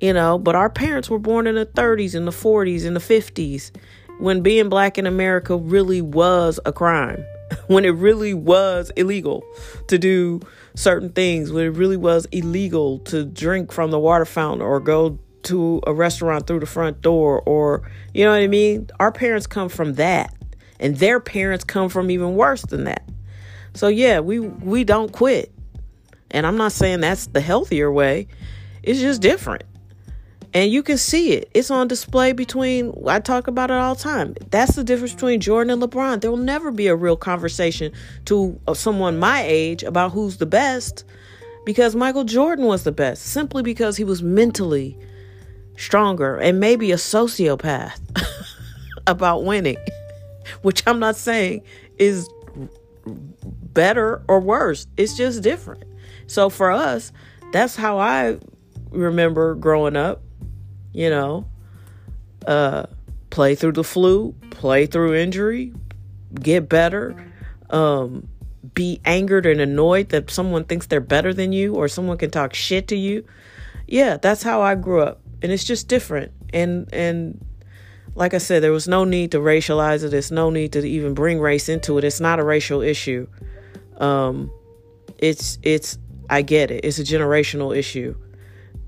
you 0.00 0.12
know, 0.12 0.38
but 0.38 0.54
our 0.54 0.70
parents 0.70 1.08
were 1.08 1.18
born 1.18 1.46
in 1.46 1.54
the 1.54 1.66
30s 1.66 2.14
and 2.14 2.26
the 2.26 2.32
40s 2.32 2.84
and 2.84 2.96
the 2.96 3.00
50s 3.00 3.70
when 4.18 4.42
being 4.42 4.68
black 4.68 4.98
in 4.98 5.06
America 5.06 5.56
really 5.56 6.00
was 6.00 6.60
a 6.64 6.72
crime, 6.72 7.24
when 7.66 7.84
it 7.84 7.90
really 7.90 8.34
was 8.34 8.90
illegal 8.96 9.44
to 9.88 9.98
do 9.98 10.40
certain 10.74 11.10
things, 11.10 11.52
when 11.52 11.66
it 11.66 11.70
really 11.70 11.96
was 11.96 12.26
illegal 12.26 12.98
to 13.00 13.24
drink 13.24 13.72
from 13.72 13.90
the 13.90 13.98
water 13.98 14.24
fountain 14.24 14.62
or 14.62 14.80
go 14.80 15.18
to 15.44 15.80
a 15.86 15.92
restaurant 15.92 16.46
through 16.46 16.60
the 16.60 16.66
front 16.66 17.02
door 17.02 17.42
or 17.42 17.88
you 18.14 18.24
know 18.24 18.30
what 18.30 18.40
I 18.40 18.46
mean? 18.46 18.88
Our 18.98 19.12
parents 19.12 19.46
come 19.46 19.68
from 19.68 19.94
that 19.94 20.34
and 20.80 20.96
their 20.96 21.20
parents 21.20 21.64
come 21.64 21.88
from 21.88 22.10
even 22.10 22.34
worse 22.34 22.62
than 22.62 22.84
that. 22.84 23.06
So 23.74 23.88
yeah, 23.88 24.20
we 24.20 24.40
we 24.40 24.84
don't 24.84 25.12
quit. 25.12 25.52
And 26.30 26.46
I'm 26.46 26.56
not 26.56 26.72
saying 26.72 27.00
that's 27.00 27.26
the 27.26 27.40
healthier 27.40 27.92
way. 27.92 28.26
It's 28.82 29.00
just 29.00 29.20
different. 29.20 29.64
And 30.54 30.70
you 30.70 30.84
can 30.84 30.98
see 30.98 31.32
it. 31.32 31.50
It's 31.52 31.70
on 31.70 31.88
display 31.88 32.32
between, 32.32 32.94
I 33.08 33.18
talk 33.18 33.48
about 33.48 33.72
it 33.72 33.74
all 33.74 33.96
the 33.96 34.02
time. 34.02 34.36
That's 34.50 34.76
the 34.76 34.84
difference 34.84 35.12
between 35.12 35.40
Jordan 35.40 35.72
and 35.72 35.82
LeBron. 35.82 36.20
There 36.20 36.30
will 36.30 36.38
never 36.38 36.70
be 36.70 36.86
a 36.86 36.94
real 36.94 37.16
conversation 37.16 37.92
to 38.26 38.58
uh, 38.68 38.74
someone 38.74 39.18
my 39.18 39.42
age 39.42 39.82
about 39.82 40.12
who's 40.12 40.36
the 40.36 40.46
best 40.46 41.04
because 41.66 41.96
Michael 41.96 42.22
Jordan 42.22 42.66
was 42.66 42.84
the 42.84 42.92
best 42.92 43.24
simply 43.24 43.64
because 43.64 43.96
he 43.96 44.04
was 44.04 44.22
mentally 44.22 44.96
stronger 45.76 46.36
and 46.36 46.60
maybe 46.60 46.92
a 46.92 46.96
sociopath 46.96 47.98
about 49.08 49.44
winning, 49.44 49.78
which 50.62 50.84
I'm 50.86 51.00
not 51.00 51.16
saying 51.16 51.62
is 51.98 52.28
better 53.04 54.22
or 54.28 54.38
worse. 54.38 54.86
It's 54.96 55.16
just 55.16 55.42
different. 55.42 55.82
So 56.28 56.48
for 56.48 56.70
us, 56.70 57.10
that's 57.52 57.74
how 57.74 57.98
I 57.98 58.38
remember 58.90 59.56
growing 59.56 59.96
up 59.96 60.22
you 60.94 61.10
know, 61.10 61.44
uh, 62.46 62.86
play 63.28 63.54
through 63.54 63.72
the 63.72 63.84
flu, 63.84 64.34
play 64.50 64.86
through 64.86 65.14
injury, 65.14 65.74
get 66.40 66.68
better, 66.68 67.14
um, 67.68 68.28
be 68.72 69.00
angered 69.04 69.44
and 69.44 69.60
annoyed 69.60 70.08
that 70.10 70.30
someone 70.30 70.64
thinks 70.64 70.86
they're 70.86 71.00
better 71.00 71.34
than 71.34 71.52
you 71.52 71.74
or 71.74 71.88
someone 71.88 72.16
can 72.16 72.30
talk 72.30 72.54
shit 72.54 72.88
to 72.88 72.96
you. 72.96 73.24
Yeah, 73.86 74.16
that's 74.16 74.42
how 74.42 74.62
I 74.62 74.76
grew 74.76 75.02
up. 75.02 75.20
And 75.42 75.52
it's 75.52 75.64
just 75.64 75.88
different. 75.88 76.32
And 76.52 76.88
and 76.94 77.44
like 78.14 78.32
I 78.32 78.38
said, 78.38 78.62
there 78.62 78.72
was 78.72 78.88
no 78.88 79.04
need 79.04 79.32
to 79.32 79.38
racialize 79.38 80.04
it. 80.04 80.10
There's 80.10 80.30
no 80.30 80.48
need 80.48 80.72
to 80.72 80.86
even 80.86 81.12
bring 81.14 81.40
race 81.40 81.68
into 81.68 81.98
it. 81.98 82.04
It's 82.04 82.20
not 82.20 82.38
a 82.38 82.44
racial 82.44 82.80
issue. 82.80 83.26
Um, 83.98 84.50
it's 85.18 85.58
it's 85.62 85.98
I 86.30 86.42
get 86.42 86.70
it. 86.70 86.84
It's 86.84 86.98
a 86.98 87.04
generational 87.04 87.76
issue, 87.76 88.16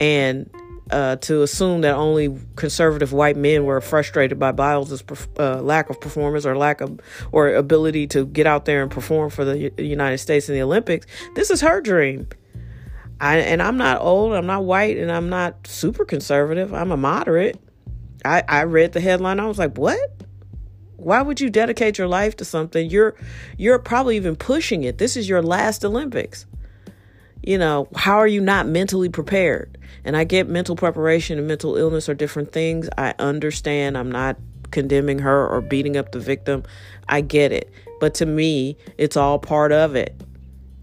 and 0.00 0.48
uh, 0.90 1.16
to 1.16 1.43
assume 1.43 1.81
that 1.81 1.95
only 1.95 2.38
conservative 2.55 3.12
white 3.12 3.37
men 3.37 3.64
were 3.64 3.81
frustrated 3.81 4.38
by 4.38 4.52
Biles' 4.52 5.02
uh, 5.38 5.61
lack 5.61 5.90
of 5.90 6.00
performance 6.00 6.47
or 6.47 6.57
lack 6.57 6.81
of 6.81 7.00
or 7.33 7.55
ability 7.55 8.07
to 8.09 8.26
get 8.26 8.47
out 8.47 8.64
there 8.66 8.83
and 8.83 8.90
perform 8.90 9.31
for 9.31 9.45
the 9.45 9.73
United 9.78 10.19
States 10.19 10.49
in 10.49 10.55
the 10.55 10.62
Olympics. 10.62 11.07
This 11.35 11.50
is 11.50 11.61
her 11.61 11.81
dream. 11.81 12.28
I, 13.21 13.38
and 13.38 13.62
I'm 13.62 13.78
not 13.78 14.00
old, 14.00 14.35
I'm 14.35 14.47
not 14.47 14.64
white, 14.64 14.99
and 14.99 15.11
I'm 15.11 15.28
not 15.28 15.66
super 15.66 16.05
conservative. 16.05 16.75
I'm 16.75 16.93
a 16.93 16.97
moderate. 16.97 17.59
I, 18.25 18.43
I 18.49 18.64
read 18.64 18.93
the 18.93 19.00
headline. 19.00 19.40
I 19.40 19.47
was 19.47 19.59
like, 19.59 19.76
what? 19.76 19.99
Why 20.97 21.23
would 21.23 21.40
you 21.40 21.50
dedicate 21.50 21.99
your 21.99 22.09
life 22.09 22.37
to 22.37 22.45
something? 22.45 22.90
You're 22.90 23.14
you're 23.57 23.78
probably 23.78 24.16
even 24.16 24.35
pushing 24.35 24.85
it. 24.85 24.99
This 24.99 25.16
is 25.16 25.28
your 25.28 25.43
last 25.43 25.85
Olympics. 25.85 26.47
You 27.43 27.59
know, 27.59 27.88
how 27.95 28.16
are 28.16 28.26
you 28.26 28.40
not 28.40 28.66
mentally 28.66 29.09
prepared? 29.09 29.78
And 30.06 30.16
I 30.16 30.22
get 30.22 30.48
mental 30.48 30.76
preparation 30.76 31.36
and 31.36 31.48
mental 31.48 31.76
illness 31.76 32.08
are 32.08 32.14
different 32.14 32.52
things. 32.52 32.88
I 32.96 33.12
understand. 33.18 33.98
I'm 33.98 34.10
not 34.10 34.36
condemning 34.70 35.18
her 35.18 35.48
or 35.48 35.60
beating 35.60 35.96
up 35.96 36.12
the 36.12 36.20
victim. 36.20 36.62
I 37.08 37.20
get 37.20 37.50
it. 37.50 37.70
But 37.98 38.14
to 38.14 38.26
me, 38.26 38.76
it's 38.98 39.16
all 39.16 39.40
part 39.40 39.72
of 39.72 39.96
it. 39.96 40.14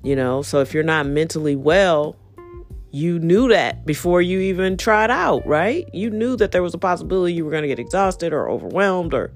You 0.04 0.18
know, 0.18 0.42
so 0.42 0.60
if 0.60 0.74
you're 0.74 0.84
not 0.84 1.08
mentally 1.08 1.56
well, 1.56 2.18
you 2.92 3.18
knew 3.18 3.48
that 3.48 3.86
before 3.86 4.22
you 4.22 4.40
even 4.40 4.76
tried 4.76 5.10
out, 5.10 5.48
right? 5.48 5.90
You 5.94 6.10
knew 6.10 6.36
that 6.36 6.52
there 6.52 6.62
was 6.62 6.74
a 6.74 6.78
possibility 6.78 7.34
you 7.34 7.46
were 7.46 7.52
going 7.52 7.64
to 7.64 7.70
get 7.70 7.80
exhausted 7.80 8.34
or 8.34 8.50
overwhelmed 8.50 9.14
or 9.14 9.32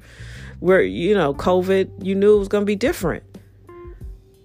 where, 0.59 0.81
you 0.81 1.15
know, 1.15 1.33
COVID, 1.33 2.05
you 2.05 2.13
knew 2.13 2.35
it 2.35 2.39
was 2.39 2.49
going 2.49 2.63
to 2.63 2.65
be 2.65 2.75
different. 2.75 3.23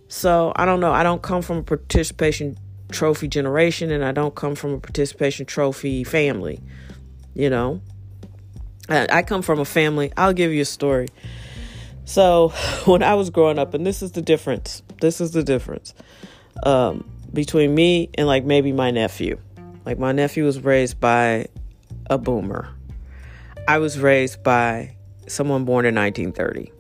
So 0.06 0.52
I 0.54 0.66
don't 0.66 0.78
know. 0.78 0.92
I 0.92 1.02
don't 1.02 1.20
come 1.20 1.42
from 1.42 1.56
a 1.56 1.62
participation 1.64 2.56
trophy 2.92 3.28
generation 3.28 3.90
and 3.90 4.04
I 4.04 4.12
don't 4.12 4.34
come 4.34 4.54
from 4.54 4.72
a 4.74 4.78
participation 4.78 5.46
trophy 5.46 6.04
family, 6.04 6.60
you 7.34 7.50
know. 7.50 7.80
I 8.88 9.22
come 9.22 9.42
from 9.42 9.58
a 9.58 9.64
family. 9.64 10.12
I'll 10.16 10.32
give 10.32 10.52
you 10.52 10.62
a 10.62 10.66
story. 10.66 11.08
So 12.04 12.48
when 12.84 13.02
I 13.02 13.14
was 13.14 13.30
growing 13.30 13.58
up, 13.58 13.74
and 13.74 13.86
this 13.86 14.02
is 14.02 14.12
the 14.12 14.22
difference. 14.22 14.82
This 15.00 15.20
is 15.20 15.32
the 15.32 15.42
difference. 15.42 15.94
Um, 16.62 17.08
between 17.32 17.74
me 17.74 18.10
and 18.14 18.26
like 18.26 18.44
maybe 18.44 18.72
my 18.72 18.90
nephew. 18.90 19.38
Like 19.84 19.98
my 19.98 20.12
nephew 20.12 20.44
was 20.44 20.60
raised 20.60 21.00
by 21.00 21.46
a 22.10 22.18
boomer. 22.18 22.68
I 23.66 23.78
was 23.78 23.98
raised 23.98 24.42
by 24.42 24.96
someone 25.26 25.64
born 25.64 25.86
in 25.86 25.94
1930. 25.94 26.72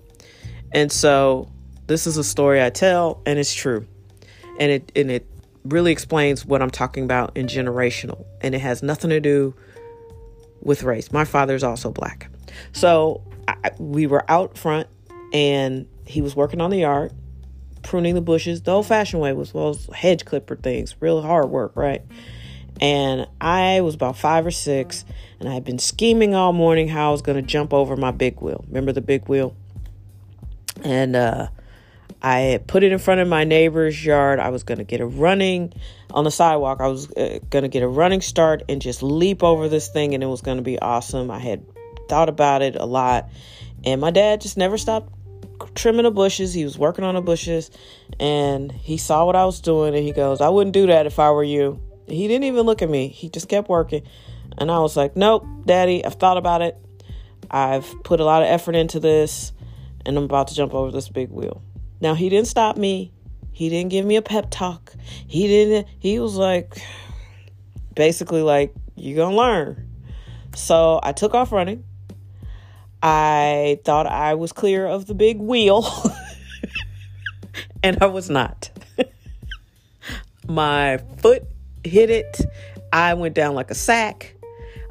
And 0.72 0.90
so 0.90 1.50
this 1.86 2.06
is 2.06 2.16
a 2.16 2.24
story 2.24 2.62
I 2.62 2.70
tell 2.70 3.22
and 3.26 3.38
it's 3.38 3.54
true. 3.54 3.86
And 4.58 4.70
it 4.70 4.92
and 4.94 5.10
it 5.10 5.26
really 5.64 5.92
explains 5.92 6.44
what 6.44 6.62
I'm 6.62 6.70
talking 6.70 7.04
about 7.04 7.36
in 7.36 7.46
generational 7.46 8.24
and 8.40 8.54
it 8.54 8.60
has 8.60 8.82
nothing 8.82 9.10
to 9.10 9.20
do 9.20 9.54
with 10.60 10.82
race. 10.82 11.12
My 11.12 11.24
father's 11.24 11.62
also 11.62 11.90
black. 11.90 12.28
So 12.72 13.22
I, 13.48 13.70
we 13.78 14.06
were 14.06 14.24
out 14.30 14.58
front 14.58 14.88
and 15.32 15.86
he 16.04 16.20
was 16.20 16.36
working 16.36 16.60
on 16.60 16.70
the 16.70 16.78
yard 16.78 17.12
pruning 17.82 18.14
the 18.14 18.20
bushes 18.20 18.62
the 18.62 18.70
old 18.70 18.86
fashioned 18.86 19.20
way 19.20 19.32
was 19.32 19.52
well 19.52 19.76
hedge 19.92 20.24
clipper 20.24 20.56
things, 20.56 20.94
real 21.00 21.20
hard 21.22 21.50
work, 21.50 21.72
right? 21.74 22.02
And 22.80 23.26
I 23.40 23.80
was 23.82 23.94
about 23.94 24.16
five 24.16 24.46
or 24.46 24.50
six, 24.50 25.04
and 25.38 25.48
I 25.48 25.54
had 25.54 25.64
been 25.64 25.78
scheming 25.78 26.34
all 26.34 26.52
morning 26.52 26.88
how 26.88 27.10
I 27.10 27.12
was 27.12 27.22
going 27.22 27.36
to 27.36 27.42
jump 27.42 27.72
over 27.72 27.96
my 27.96 28.10
big 28.10 28.40
wheel. 28.40 28.64
Remember 28.66 28.92
the 28.92 29.00
big 29.00 29.28
wheel? 29.28 29.54
And 30.82 31.14
uh, 31.14 31.48
I 32.24 32.38
had 32.38 32.68
put 32.68 32.84
it 32.84 32.92
in 32.92 32.98
front 33.00 33.20
of 33.20 33.26
my 33.26 33.42
neighbor's 33.42 34.04
yard. 34.04 34.38
I 34.38 34.50
was 34.50 34.62
going 34.62 34.78
to 34.78 34.84
get 34.84 35.00
a 35.00 35.06
running 35.06 35.72
on 36.10 36.22
the 36.22 36.30
sidewalk. 36.30 36.80
I 36.80 36.86
was 36.86 37.10
uh, 37.12 37.40
going 37.50 37.62
to 37.62 37.68
get 37.68 37.82
a 37.82 37.88
running 37.88 38.20
start 38.20 38.62
and 38.68 38.80
just 38.80 39.02
leap 39.02 39.42
over 39.42 39.68
this 39.68 39.88
thing, 39.88 40.14
and 40.14 40.22
it 40.22 40.28
was 40.28 40.40
going 40.40 40.58
to 40.58 40.62
be 40.62 40.78
awesome. 40.78 41.32
I 41.32 41.40
had 41.40 41.64
thought 42.08 42.28
about 42.28 42.62
it 42.62 42.76
a 42.76 42.84
lot, 42.84 43.28
and 43.84 44.00
my 44.00 44.12
dad 44.12 44.40
just 44.40 44.56
never 44.56 44.78
stopped 44.78 45.12
trimming 45.74 46.04
the 46.04 46.10
bushes. 46.10 46.54
He 46.54 46.64
was 46.64 46.78
working 46.78 47.04
on 47.04 47.14
the 47.14 47.20
bushes 47.20 47.70
and 48.18 48.70
he 48.70 48.96
saw 48.96 49.24
what 49.26 49.36
I 49.36 49.44
was 49.44 49.60
doing 49.60 49.94
and 49.94 50.04
he 50.04 50.12
goes, 50.12 50.40
I 50.40 50.48
wouldn't 50.48 50.74
do 50.74 50.86
that 50.88 51.06
if 51.06 51.18
I 51.18 51.30
were 51.30 51.44
you. 51.44 51.80
He 52.08 52.28
didn't 52.28 52.44
even 52.44 52.66
look 52.66 52.82
at 52.82 52.90
me. 52.90 53.08
He 53.08 53.28
just 53.28 53.48
kept 53.48 53.68
working. 53.68 54.02
And 54.58 54.70
I 54.70 54.80
was 54.80 54.96
like, 54.96 55.16
Nope, 55.16 55.46
daddy, 55.64 56.04
I've 56.04 56.14
thought 56.14 56.36
about 56.36 56.62
it. 56.62 56.76
I've 57.50 57.86
put 58.02 58.20
a 58.20 58.24
lot 58.24 58.42
of 58.42 58.48
effort 58.48 58.74
into 58.74 59.00
this 59.00 59.52
and 60.04 60.16
I'm 60.16 60.24
about 60.24 60.48
to 60.48 60.54
jump 60.54 60.74
over 60.74 60.90
this 60.90 61.08
big 61.08 61.30
wheel. 61.30 61.62
Now, 62.02 62.14
he 62.14 62.28
didn't 62.28 62.48
stop 62.48 62.76
me. 62.76 63.12
He 63.52 63.68
didn't 63.68 63.90
give 63.90 64.04
me 64.04 64.16
a 64.16 64.22
pep 64.22 64.48
talk. 64.50 64.92
He 65.28 65.46
didn't, 65.46 65.86
he 66.00 66.18
was 66.18 66.34
like, 66.34 66.82
basically, 67.94 68.42
like, 68.42 68.74
you're 68.96 69.14
going 69.14 69.30
to 69.30 69.36
learn. 69.36 69.88
So 70.56 70.98
I 71.00 71.12
took 71.12 71.32
off 71.32 71.52
running. 71.52 71.84
I 73.04 73.78
thought 73.84 74.08
I 74.08 74.34
was 74.34 74.50
clear 74.50 74.84
of 74.84 75.06
the 75.06 75.14
big 75.14 75.38
wheel, 75.38 75.86
and 77.84 77.98
I 78.02 78.06
was 78.06 78.28
not. 78.28 78.70
My 80.48 80.98
foot 81.18 81.44
hit 81.84 82.10
it. 82.10 82.40
I 82.92 83.14
went 83.14 83.36
down 83.36 83.54
like 83.54 83.70
a 83.70 83.76
sack. 83.76 84.34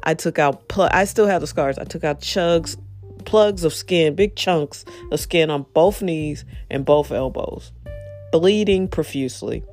I 0.02 0.14
took 0.14 0.38
out, 0.38 0.66
pl- 0.68 0.88
I 0.90 1.04
still 1.04 1.26
have 1.26 1.42
the 1.42 1.46
scars. 1.46 1.76
I 1.76 1.84
took 1.84 2.04
out 2.04 2.20
chugs, 2.20 2.78
plugs 3.22 3.64
of 3.64 3.72
skin, 3.72 4.14
big 4.14 4.36
chunks 4.36 4.84
of 5.10 5.20
skin 5.20 5.50
on 5.50 5.66
both 5.74 6.02
knees 6.02 6.44
and 6.70 6.84
both 6.84 7.10
elbows, 7.10 7.72
bleeding 8.32 8.88
profusely. 8.88 9.64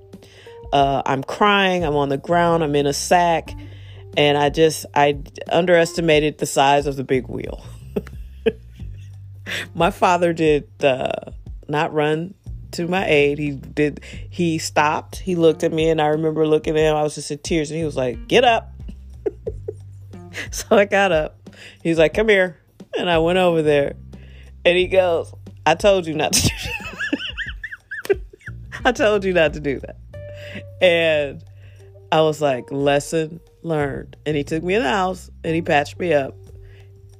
Uh, 0.72 1.02
I'm 1.06 1.24
crying. 1.24 1.84
I'm 1.84 1.96
on 1.96 2.10
the 2.10 2.18
ground. 2.18 2.64
I'm 2.64 2.76
in 2.76 2.86
a 2.86 2.94
sack. 2.94 3.54
And 4.18 4.38
I 4.38 4.50
just, 4.50 4.86
I 4.94 5.20
underestimated 5.52 6.38
the 6.38 6.46
size 6.46 6.88
of 6.88 6.96
the 6.96 7.04
big 7.04 7.28
wheel. 7.28 7.64
my 9.76 9.92
father 9.92 10.34
did 10.34 10.68
uh, 10.84 11.12
not 11.68 11.94
run 11.94 12.34
to 12.72 12.88
my 12.88 13.08
aid. 13.08 13.40
He 13.40 13.52
did. 13.52 14.02
He 14.30 14.58
stopped. 14.58 15.18
He 15.18 15.36
looked 15.36 15.64
at 15.64 15.72
me, 15.72 15.90
and 15.90 16.02
I 16.02 16.08
remember 16.08 16.48
looking 16.48 16.76
at 16.78 16.82
him. 16.82 16.96
I 16.96 17.04
was 17.04 17.16
just 17.16 17.32
in 17.32 17.40
tears, 17.40 17.72
and 17.72 17.78
he 17.80 17.86
was 17.86 17.96
like, 17.96 18.28
"Get 18.28 18.44
up." 18.44 18.72
so 20.52 20.66
I 20.72 20.86
got 20.86 21.12
up. 21.12 21.50
He's 21.82 21.98
like, 21.98 22.14
"Come 22.14 22.30
here," 22.30 22.60
and 22.98 23.10
I 23.10 23.18
went 23.20 23.38
over 23.38 23.62
there, 23.62 23.96
and 24.66 24.78
he 24.78 24.88
goes, 24.88 25.34
"I 25.66 25.76
told 25.76 26.06
you 26.08 26.14
not 26.16 26.34
to 26.34 26.42
do 26.42 26.56
that. 28.08 28.22
I 28.86 28.92
told 28.92 29.24
you 29.24 29.34
not 29.34 29.54
to 29.54 29.60
do 29.60 29.80
that." 29.80 29.98
And 30.82 31.44
I 32.12 32.22
was 32.22 32.42
like, 32.42 32.72
"Lesson 32.72 33.40
learned." 33.64 34.16
And 34.26 34.36
he 34.36 34.44
took 34.44 34.64
me 34.64 34.76
in 34.76 34.84
the 34.84 34.90
house, 34.90 35.30
and 35.44 35.56
he 35.56 35.62
patched 35.62 36.00
me 36.00 36.14
up, 36.14 36.36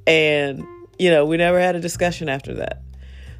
and 0.08 0.66
you 1.00 1.10
know, 1.10 1.26
we 1.26 1.38
never 1.38 1.60
had 1.60 1.76
a 1.76 1.80
discussion 1.80 2.30
after 2.30 2.56
that. 2.56 2.84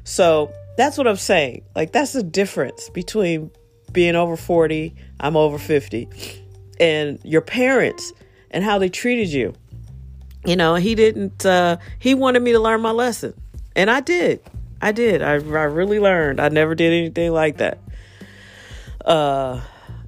So 0.04 0.52
that's 0.76 0.96
what 0.96 1.06
I'm 1.06 1.16
saying. 1.16 1.62
Like, 1.76 1.92
that's 1.92 2.12
the 2.12 2.22
difference 2.22 2.88
between 2.88 3.50
being 3.92 4.16
over 4.16 4.36
40, 4.36 4.94
I'm 5.20 5.36
over 5.36 5.58
50, 5.58 6.08
and 6.80 7.20
your 7.22 7.42
parents 7.42 8.12
and 8.50 8.64
how 8.64 8.78
they 8.78 8.88
treated 8.88 9.28
you. 9.28 9.54
You 10.44 10.56
know, 10.56 10.74
he 10.74 10.94
didn't, 10.94 11.44
uh, 11.44 11.76
he 11.98 12.14
wanted 12.14 12.42
me 12.42 12.52
to 12.52 12.60
learn 12.60 12.80
my 12.80 12.92
lesson. 12.92 13.34
And 13.76 13.90
I 13.90 14.00
did. 14.00 14.40
I 14.80 14.92
did. 14.92 15.22
I, 15.22 15.32
I 15.32 15.34
really 15.34 16.00
learned. 16.00 16.40
I 16.40 16.48
never 16.48 16.74
did 16.74 16.92
anything 16.92 17.32
like 17.32 17.58
that. 17.58 17.78
Uh, 19.04 19.60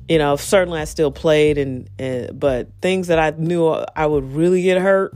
you 0.08 0.18
know, 0.18 0.36
certainly 0.36 0.80
I 0.80 0.84
still 0.84 1.10
played 1.10 1.58
and, 1.58 1.88
and 1.98 2.38
but 2.38 2.68
things 2.80 3.08
that 3.08 3.18
I 3.18 3.30
knew 3.30 3.68
I 3.68 4.06
would 4.06 4.32
really 4.32 4.62
get 4.62 4.80
hurt, 4.80 5.14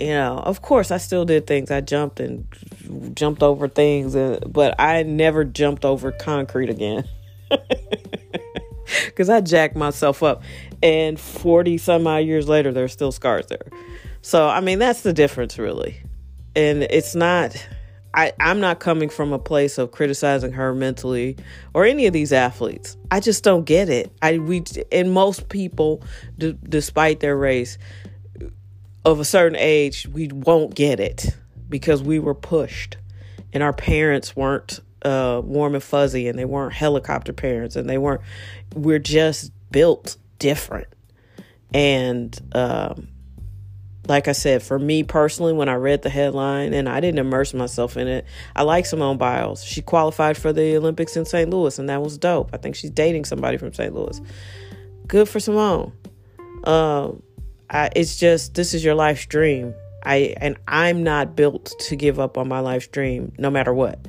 you 0.00 0.08
know, 0.08 0.38
of 0.38 0.60
course, 0.60 0.90
I 0.90 0.98
still 0.98 1.24
did 1.24 1.46
things. 1.46 1.70
I 1.70 1.80
jumped 1.80 2.20
and 2.20 2.46
jumped 3.14 3.42
over 3.42 3.68
things, 3.68 4.16
uh, 4.16 4.40
but 4.46 4.78
I 4.78 5.02
never 5.04 5.44
jumped 5.44 5.84
over 5.84 6.12
concrete 6.12 6.70
again. 6.70 7.08
Because 9.06 9.30
I 9.30 9.40
jacked 9.40 9.76
myself 9.76 10.22
up. 10.22 10.42
And 10.82 11.18
40 11.18 11.78
some 11.78 12.06
odd 12.06 12.18
years 12.18 12.48
later, 12.48 12.70
there's 12.70 12.92
still 12.92 13.12
scars 13.12 13.46
there. 13.46 13.66
So, 14.24 14.48
I 14.48 14.60
mean, 14.60 14.78
that's 14.78 15.02
the 15.02 15.12
difference, 15.12 15.58
really. 15.58 16.00
And 16.56 16.84
it's 16.84 17.14
not, 17.14 17.54
I, 18.14 18.32
I'm 18.40 18.58
not 18.58 18.80
coming 18.80 19.10
from 19.10 19.34
a 19.34 19.38
place 19.38 19.76
of 19.76 19.90
criticizing 19.90 20.52
her 20.52 20.74
mentally 20.74 21.36
or 21.74 21.84
any 21.84 22.06
of 22.06 22.14
these 22.14 22.32
athletes. 22.32 22.96
I 23.10 23.20
just 23.20 23.44
don't 23.44 23.64
get 23.64 23.90
it. 23.90 24.10
I, 24.22 24.38
we, 24.38 24.64
and 24.90 25.12
most 25.12 25.50
people, 25.50 26.02
d- 26.38 26.56
despite 26.66 27.20
their 27.20 27.36
race, 27.36 27.76
of 29.04 29.20
a 29.20 29.26
certain 29.26 29.58
age, 29.58 30.08
we 30.08 30.28
won't 30.28 30.74
get 30.74 31.00
it 31.00 31.36
because 31.68 32.02
we 32.02 32.18
were 32.18 32.34
pushed. 32.34 32.96
and 33.52 33.62
our 33.62 33.74
parents 33.74 34.34
weren't 34.34 34.80
uh, 35.02 35.42
warm 35.44 35.74
and 35.74 35.84
fuzzy 35.84 36.28
and 36.28 36.38
they 36.38 36.46
weren't 36.46 36.72
helicopter 36.72 37.32
parents 37.34 37.76
and 37.76 37.88
they 37.90 37.98
weren't 37.98 38.22
we're 38.74 38.98
just 38.98 39.52
built 39.70 40.16
different 40.38 40.88
and 41.74 42.40
um, 42.54 43.08
like 44.06 44.28
I 44.28 44.32
said, 44.32 44.62
for 44.62 44.78
me 44.78 45.02
personally, 45.02 45.52
when 45.52 45.68
I 45.68 45.74
read 45.74 46.02
the 46.02 46.10
headline 46.10 46.74
and 46.74 46.88
I 46.88 47.00
didn't 47.00 47.18
immerse 47.18 47.54
myself 47.54 47.96
in 47.96 48.06
it, 48.06 48.26
I 48.54 48.62
like 48.62 48.86
Simone 48.86 49.16
Biles. 49.16 49.64
She 49.64 49.80
qualified 49.80 50.36
for 50.36 50.52
the 50.52 50.76
Olympics 50.76 51.16
in 51.16 51.24
St. 51.24 51.48
Louis, 51.48 51.78
and 51.78 51.88
that 51.88 52.02
was 52.02 52.18
dope. 52.18 52.50
I 52.52 52.58
think 52.58 52.76
she's 52.76 52.90
dating 52.90 53.24
somebody 53.24 53.56
from 53.56 53.72
St. 53.72 53.94
Louis. 53.94 54.20
Good 55.06 55.28
for 55.28 55.40
Simone. 55.40 55.92
Um, 56.64 57.22
I, 57.70 57.90
it's 57.96 58.16
just 58.16 58.54
this 58.54 58.74
is 58.74 58.84
your 58.84 58.94
life's 58.94 59.26
dream. 59.26 59.74
I 60.04 60.34
and 60.36 60.58
I'm 60.68 61.02
not 61.02 61.34
built 61.34 61.72
to 61.80 61.96
give 61.96 62.20
up 62.20 62.36
on 62.36 62.46
my 62.46 62.60
life's 62.60 62.88
dream, 62.88 63.32
no 63.38 63.50
matter 63.50 63.72
what. 63.72 64.06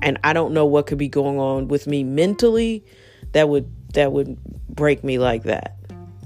And 0.00 0.18
I 0.24 0.32
don't 0.32 0.52
know 0.52 0.66
what 0.66 0.86
could 0.86 0.98
be 0.98 1.08
going 1.08 1.38
on 1.38 1.68
with 1.68 1.86
me 1.86 2.02
mentally 2.02 2.84
that 3.32 3.48
would 3.48 3.70
that 3.94 4.10
would 4.10 4.36
break 4.68 5.04
me 5.04 5.18
like 5.18 5.44
that. 5.44 5.76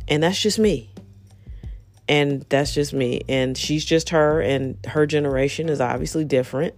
And 0.08 0.22
that's 0.22 0.40
just 0.40 0.58
me 0.58 0.90
and 2.08 2.44
that's 2.48 2.74
just 2.74 2.92
me. 2.92 3.22
And 3.28 3.56
she's 3.56 3.84
just 3.84 4.10
her 4.10 4.40
and 4.40 4.78
her 4.86 5.06
generation 5.06 5.68
is 5.68 5.80
obviously 5.80 6.24
different. 6.24 6.74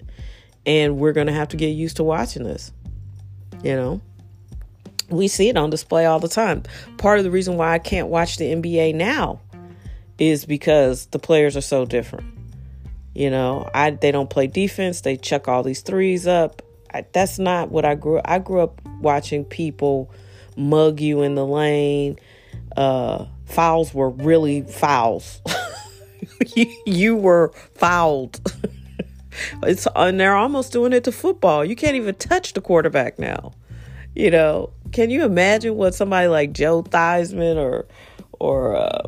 And 0.67 0.99
we're 0.99 1.13
going 1.13 1.29
to 1.29 1.33
have 1.33 1.49
to 1.49 1.57
get 1.57 1.69
used 1.69 1.97
to 1.97 2.05
watching 2.05 2.45
this 2.45 2.73
you 3.63 3.75
know? 3.75 4.01
We 5.09 5.29
see 5.29 5.49
it 5.49 5.57
on 5.57 5.71
display 5.71 6.05
all 6.05 6.21
the 6.21 6.29
time. 6.29 6.65
Part 6.99 7.19
of 7.19 7.25
the 7.25 7.31
reason 7.31 7.57
why 7.57 7.73
i 7.73 7.79
can't 7.79 8.09
watch 8.09 8.37
the 8.37 8.53
nba 8.55 8.95
now 8.95 9.41
is 10.19 10.45
because 10.45 11.07
the 11.07 11.19
players 11.19 11.57
are 11.57 11.63
so 11.63 11.85
different 11.85 12.35
you 13.15 13.31
know? 13.31 13.69
I 13.75 13.91
they 13.91 14.13
don't 14.13 14.31
play 14.31 14.47
defense. 14.47 15.01
They 15.01 15.17
chuck 15.17 15.49
all 15.49 15.65
these 15.65 15.81
threes 15.81 16.27
up. 16.27 16.63
I, 16.93 17.05
that's 17.13 17.39
not 17.39 17.71
what 17.71 17.85
i 17.85 17.95
grew 17.95 18.21
i 18.25 18.39
grew 18.39 18.61
up 18.61 18.81
watching 19.01 19.45
people 19.45 20.11
mug 20.57 21.01
you 21.01 21.21
in 21.21 21.35
the 21.35 21.45
lane 21.45 22.19
uh 22.79 23.27
fouls 23.49 23.95
were 23.95 24.11
really 24.11 24.63
fouls. 24.63 25.41
you, 26.87 27.17
were 27.17 27.53
fouled. 27.75 28.41
it's 29.63 29.87
and 29.97 30.21
they're 30.21 30.37
almost 30.37 30.73
doing 30.73 30.93
it 30.93 31.05
to 31.05 31.13
football. 31.13 31.65
You 31.65 31.77
can't 31.77 31.97
even 31.97 32.15
touch 32.15 32.53
the 32.53 32.61
quarterback 32.61 33.19
now. 33.19 33.53
You 34.15 34.31
know, 34.31 34.71
can 34.93 35.11
you 35.11 35.25
imagine 35.25 35.77
what 35.77 35.95
somebody 35.95 36.29
like 36.29 36.53
Joe 36.53 36.83
Theismann 36.83 37.57
or 37.57 37.87
or 38.39 38.77
uh, 38.77 39.03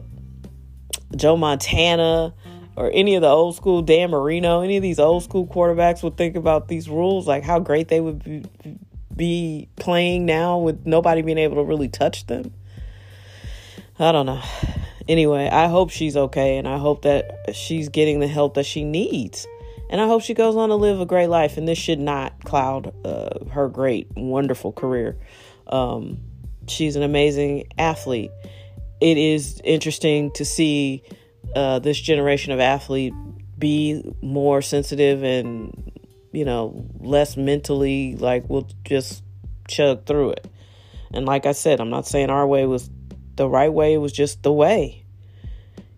Joe 1.16 1.36
Montana 1.36 2.34
or 2.76 2.90
any 2.94 3.14
of 3.14 3.22
the 3.22 3.28
old 3.28 3.56
school 3.56 3.82
Dan 3.82 4.10
Marino, 4.10 4.62
any 4.62 4.76
of 4.76 4.82
these 4.82 4.98
old 4.98 5.22
school 5.22 5.46
quarterbacks 5.46 6.02
would 6.02 6.16
think 6.16 6.36
about 6.36 6.68
these 6.68 6.88
rules, 6.88 7.26
like 7.26 7.42
how 7.42 7.58
great 7.58 7.88
they 7.88 8.00
would 8.00 8.24
be, 8.24 8.44
be 9.14 9.68
playing 9.76 10.24
now 10.24 10.58
with 10.58 10.86
nobody 10.86 11.22
being 11.22 11.38
able 11.38 11.56
to 11.56 11.64
really 11.64 11.88
touch 11.88 12.26
them. 12.26 12.54
I 14.00 14.12
don't 14.12 14.24
know. 14.24 14.42
Anyway, 15.06 15.46
I 15.46 15.68
hope 15.68 15.90
she's 15.90 16.16
okay 16.16 16.56
and 16.56 16.66
I 16.66 16.78
hope 16.78 17.02
that 17.02 17.54
she's 17.54 17.90
getting 17.90 18.20
the 18.20 18.26
help 18.26 18.54
that 18.54 18.64
she 18.64 18.82
needs. 18.82 19.46
And 19.90 20.00
I 20.00 20.06
hope 20.06 20.22
she 20.22 20.32
goes 20.32 20.56
on 20.56 20.70
to 20.70 20.74
live 20.74 21.00
a 21.00 21.06
great 21.06 21.26
life. 21.26 21.58
And 21.58 21.68
this 21.68 21.76
should 21.76 21.98
not 21.98 22.44
cloud 22.44 22.94
uh, 23.04 23.44
her 23.50 23.68
great, 23.68 24.08
wonderful 24.16 24.72
career. 24.72 25.18
Um, 25.66 26.18
she's 26.66 26.96
an 26.96 27.02
amazing 27.02 27.64
athlete. 27.76 28.30
It 29.02 29.18
is 29.18 29.60
interesting 29.64 30.30
to 30.32 30.46
see 30.46 31.02
uh, 31.54 31.80
this 31.80 32.00
generation 32.00 32.52
of 32.52 32.60
athlete 32.60 33.12
be 33.58 34.02
more 34.22 34.62
sensitive 34.62 35.22
and, 35.22 35.92
you 36.32 36.46
know, 36.46 36.86
less 37.00 37.36
mentally 37.36 38.16
like 38.16 38.48
we'll 38.48 38.68
just 38.84 39.22
chug 39.68 40.06
through 40.06 40.30
it. 40.30 40.46
And 41.12 41.26
like 41.26 41.44
I 41.44 41.52
said, 41.52 41.80
I'm 41.80 41.90
not 41.90 42.06
saying 42.06 42.30
our 42.30 42.46
way 42.46 42.64
was 42.64 42.88
the 43.36 43.48
right 43.48 43.72
way 43.72 43.96
was 43.98 44.12
just 44.12 44.42
the 44.42 44.52
way. 44.52 45.04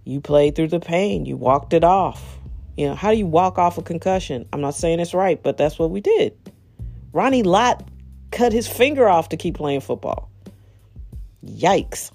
You 0.05 0.21
played 0.21 0.57
through 0.57 0.69
the 0.69 0.81
pain, 0.81 1.27
you 1.27 1.37
walked 1.37 1.73
it 1.73 1.85
off. 1.85 2.39
You 2.77 2.89
know, 2.89 2.95
how 2.95 3.11
do 3.11 3.19
you 3.19 3.27
walk 3.27 3.59
off 3.59 3.79
a 3.79 3.83
concussion? 3.83 4.49
I'm 4.53 4.61
not 4.61 4.75
saying 4.75 5.01
it's 5.01 5.15
right, 5.15 5.43
but 5.43 5.57
that's 5.57 5.79
what 5.79 5.91
we 5.91 6.01
did. 6.01 6.37
Ronnie 7.13 7.43
Lott 7.43 7.87
cut 8.31 8.53
his 8.53 8.67
finger 8.67 9.09
off 9.09 9.29
to 9.31 9.37
keep 9.37 9.57
playing 9.57 9.81
football. 9.81 10.31
Yikes. 11.45 12.11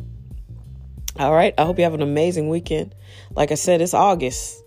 All 1.18 1.34
right, 1.34 1.54
I 1.58 1.66
hope 1.66 1.78
you 1.78 1.84
have 1.84 1.94
an 1.94 2.02
amazing 2.02 2.50
weekend. 2.50 2.94
Like 3.36 3.52
I 3.52 3.56
said, 3.56 3.82
it's 3.82 3.94
August. 3.94 4.64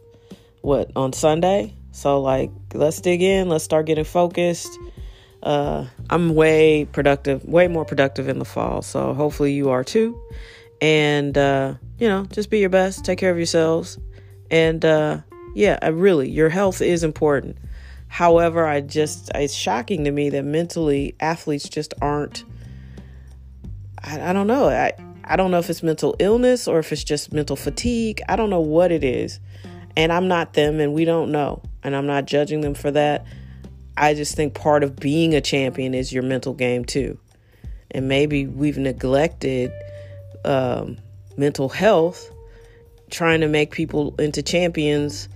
What, 0.63 0.91
on 0.95 1.13
Sunday? 1.13 1.75
So, 1.93 2.21
like, 2.21 2.51
let's 2.75 3.01
dig 3.01 3.23
in, 3.23 3.49
let's 3.49 3.65
start 3.65 3.87
getting 3.87 4.05
focused 4.05 4.71
uh, 5.42 5.87
I'm 6.11 6.35
way 6.35 6.87
productive, 6.92 7.44
way 7.44 7.68
more 7.68 7.85
productive 7.85 8.29
in 8.29 8.38
the 8.38 8.44
fall. 8.44 8.83
So 8.83 9.14
hopefully 9.14 9.53
you 9.53 9.70
are 9.70 9.85
too. 9.85 10.20
And, 10.81 11.37
uh, 11.37 11.74
you 11.98 12.09
know, 12.09 12.24
just 12.26 12.50
be 12.50 12.59
your 12.59 12.70
best, 12.70 13.05
take 13.05 13.18
care 13.18 13.31
of 13.31 13.37
yourselves. 13.37 13.98
And, 14.50 14.85
uh, 14.85 15.18
yeah, 15.55 15.79
I 15.83 15.88
really, 15.88 16.31
your 16.31 16.48
health 16.48 16.81
is 16.81 17.03
important. 17.03 17.57
However, 18.09 18.66
I 18.66 18.81
just, 18.81 19.31
it's 19.35 19.55
shocking 19.55 20.05
to 20.05 20.11
me 20.11 20.31
that 20.31 20.44
mentally 20.44 21.14
athletes 21.20 21.68
just 21.68 21.94
aren't, 22.03 22.44
I, 24.03 24.31
I 24.31 24.33
don't 24.33 24.46
know. 24.46 24.68
I, 24.68 24.92
I 25.24 25.37
don't 25.37 25.50
know 25.50 25.59
if 25.59 25.70
it's 25.70 25.83
mental 25.83 26.16
illness 26.18 26.66
or 26.66 26.81
if 26.81 26.92
it's 26.92 27.05
just 27.05 27.33
mental 27.33 27.57
fatigue. 27.57 28.20
I 28.29 28.37
don't 28.37 28.50
know 28.50 28.61
what 28.61 28.90
it 28.90 29.05
is. 29.05 29.38
And 29.96 30.12
I'm 30.12 30.29
not 30.29 30.55
them 30.55 30.81
and 30.81 30.92
we 30.92 31.05
don't 31.05 31.31
know. 31.31 31.62
And 31.83 31.94
I'm 31.94 32.07
not 32.07 32.24
judging 32.24 32.62
them 32.62 32.74
for 32.74 32.90
that. 32.90 33.24
I 34.01 34.15
just 34.15 34.35
think 34.35 34.55
part 34.55 34.83
of 34.83 34.97
being 34.97 35.35
a 35.35 35.43
champion 35.43 35.93
is 35.93 36.11
your 36.11 36.23
mental 36.23 36.55
game 36.55 36.87
too. 36.87 37.19
And 37.91 38.09
maybe 38.09 38.47
we've 38.47 38.79
neglected 38.79 39.71
um, 40.45 40.97
mental 41.37 41.69
health, 41.69 42.31
trying 43.11 43.43
to 43.43 43.49
make 43.49 43.73
people 43.73 44.15
into 44.19 44.43
champions 44.43 45.29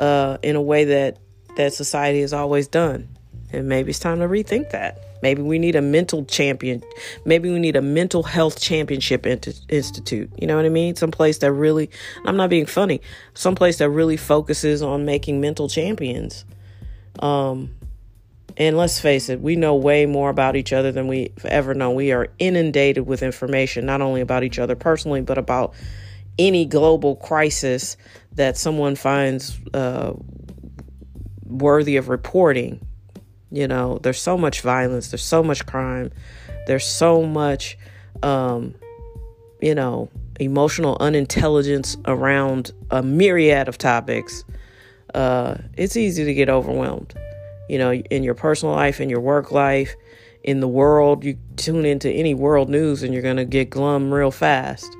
uh, 0.00 0.38
in 0.42 0.56
a 0.56 0.62
way 0.62 0.84
that 0.84 1.18
that 1.56 1.72
society 1.72 2.20
has 2.22 2.32
always 2.32 2.66
done. 2.66 3.08
And 3.52 3.68
maybe 3.68 3.90
it's 3.90 4.00
time 4.00 4.18
to 4.18 4.26
rethink 4.26 4.70
that. 4.70 4.98
Maybe 5.22 5.42
we 5.42 5.60
need 5.60 5.76
a 5.76 5.82
mental 5.82 6.24
champion. 6.24 6.82
Maybe 7.24 7.50
we 7.50 7.60
need 7.60 7.76
a 7.76 7.82
mental 7.82 8.24
health 8.24 8.60
championship 8.60 9.26
institute. 9.26 10.30
You 10.38 10.46
know 10.48 10.56
what 10.56 10.64
I 10.64 10.70
mean? 10.70 10.96
Some 10.96 11.10
place 11.12 11.38
that 11.38 11.52
really, 11.52 11.88
I'm 12.24 12.36
not 12.36 12.50
being 12.50 12.66
funny, 12.66 13.00
some 13.34 13.54
place 13.54 13.78
that 13.78 13.90
really 13.90 14.16
focuses 14.16 14.82
on 14.82 15.04
making 15.04 15.40
mental 15.40 15.68
champions. 15.68 16.44
Um, 17.20 17.70
and 18.58 18.76
let's 18.76 18.98
face 18.98 19.28
it, 19.28 19.40
we 19.40 19.54
know 19.54 19.76
way 19.76 20.04
more 20.04 20.30
about 20.30 20.56
each 20.56 20.72
other 20.72 20.90
than 20.90 21.06
we've 21.06 21.44
ever 21.44 21.74
known. 21.74 21.94
We 21.94 22.10
are 22.10 22.26
inundated 22.40 23.06
with 23.06 23.22
information, 23.22 23.86
not 23.86 24.02
only 24.02 24.20
about 24.20 24.42
each 24.42 24.58
other 24.58 24.74
personally, 24.74 25.20
but 25.20 25.38
about 25.38 25.74
any 26.40 26.66
global 26.66 27.14
crisis 27.14 27.96
that 28.32 28.56
someone 28.56 28.96
finds 28.96 29.60
uh, 29.72 30.12
worthy 31.44 31.96
of 31.96 32.08
reporting. 32.08 32.84
You 33.52 33.68
know, 33.68 33.98
there's 34.02 34.20
so 34.20 34.36
much 34.36 34.60
violence, 34.60 35.12
there's 35.12 35.22
so 35.22 35.44
much 35.44 35.64
crime, 35.64 36.10
there's 36.66 36.84
so 36.84 37.22
much, 37.22 37.78
um, 38.24 38.74
you 39.62 39.74
know, 39.76 40.10
emotional 40.40 40.96
unintelligence 40.98 41.96
around 42.06 42.72
a 42.90 43.04
myriad 43.04 43.68
of 43.68 43.78
topics. 43.78 44.44
Uh, 45.14 45.58
it's 45.76 45.96
easy 45.96 46.24
to 46.24 46.34
get 46.34 46.48
overwhelmed 46.48 47.14
you 47.68 47.78
know, 47.78 47.92
in 47.92 48.22
your 48.22 48.34
personal 48.34 48.74
life, 48.74 49.00
in 49.00 49.10
your 49.10 49.20
work 49.20 49.50
life, 49.50 49.94
in 50.42 50.60
the 50.60 50.68
world. 50.68 51.24
You 51.24 51.38
tune 51.56 51.84
into 51.84 52.10
any 52.10 52.34
world 52.34 52.68
news 52.68 53.02
and 53.02 53.12
you're 53.12 53.22
going 53.22 53.36
to 53.36 53.44
get 53.44 53.70
glum 53.70 54.12
real 54.12 54.30
fast. 54.30 54.96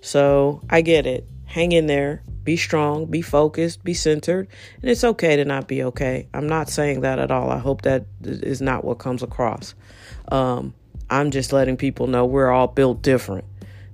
So 0.00 0.62
I 0.70 0.80
get 0.80 1.06
it. 1.06 1.26
Hang 1.46 1.72
in 1.72 1.86
there. 1.86 2.22
Be 2.44 2.56
strong, 2.58 3.06
be 3.06 3.22
focused, 3.22 3.82
be 3.84 3.94
centered. 3.94 4.48
And 4.82 4.90
it's 4.90 5.02
okay 5.02 5.36
to 5.36 5.44
not 5.46 5.66
be 5.66 5.82
okay. 5.84 6.28
I'm 6.34 6.46
not 6.46 6.68
saying 6.68 7.00
that 7.00 7.18
at 7.18 7.30
all. 7.30 7.50
I 7.50 7.58
hope 7.58 7.82
that 7.82 8.04
is 8.22 8.60
not 8.60 8.84
what 8.84 8.98
comes 8.98 9.22
across. 9.22 9.74
Um, 10.30 10.74
I'm 11.08 11.30
just 11.30 11.52
letting 11.52 11.78
people 11.78 12.06
know 12.06 12.26
we're 12.26 12.50
all 12.50 12.66
built 12.66 13.00
different. 13.00 13.46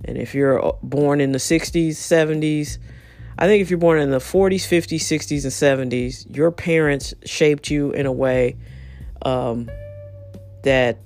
And 0.04 0.18
if 0.18 0.34
you're 0.34 0.76
born 0.82 1.20
in 1.20 1.32
the 1.32 1.38
60s, 1.38 1.90
70s, 1.90 2.78
I 3.40 3.46
think 3.46 3.62
if 3.62 3.70
you're 3.70 3.78
born 3.78 3.98
in 3.98 4.10
the 4.10 4.18
40s, 4.18 4.68
50s, 4.68 5.00
60s, 5.00 5.44
and 5.44 5.90
70s, 5.90 6.36
your 6.36 6.50
parents 6.50 7.14
shaped 7.24 7.70
you 7.70 7.90
in 7.92 8.04
a 8.04 8.12
way 8.12 8.58
um, 9.22 9.70
that, 10.62 10.98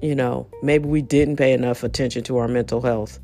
you 0.00 0.14
know, 0.14 0.48
maybe 0.62 0.88
we 0.88 1.02
didn't 1.02 1.36
pay 1.36 1.52
enough 1.52 1.82
attention 1.82 2.24
to 2.24 2.38
our 2.38 2.48
mental 2.48 2.80
health. 2.80 3.20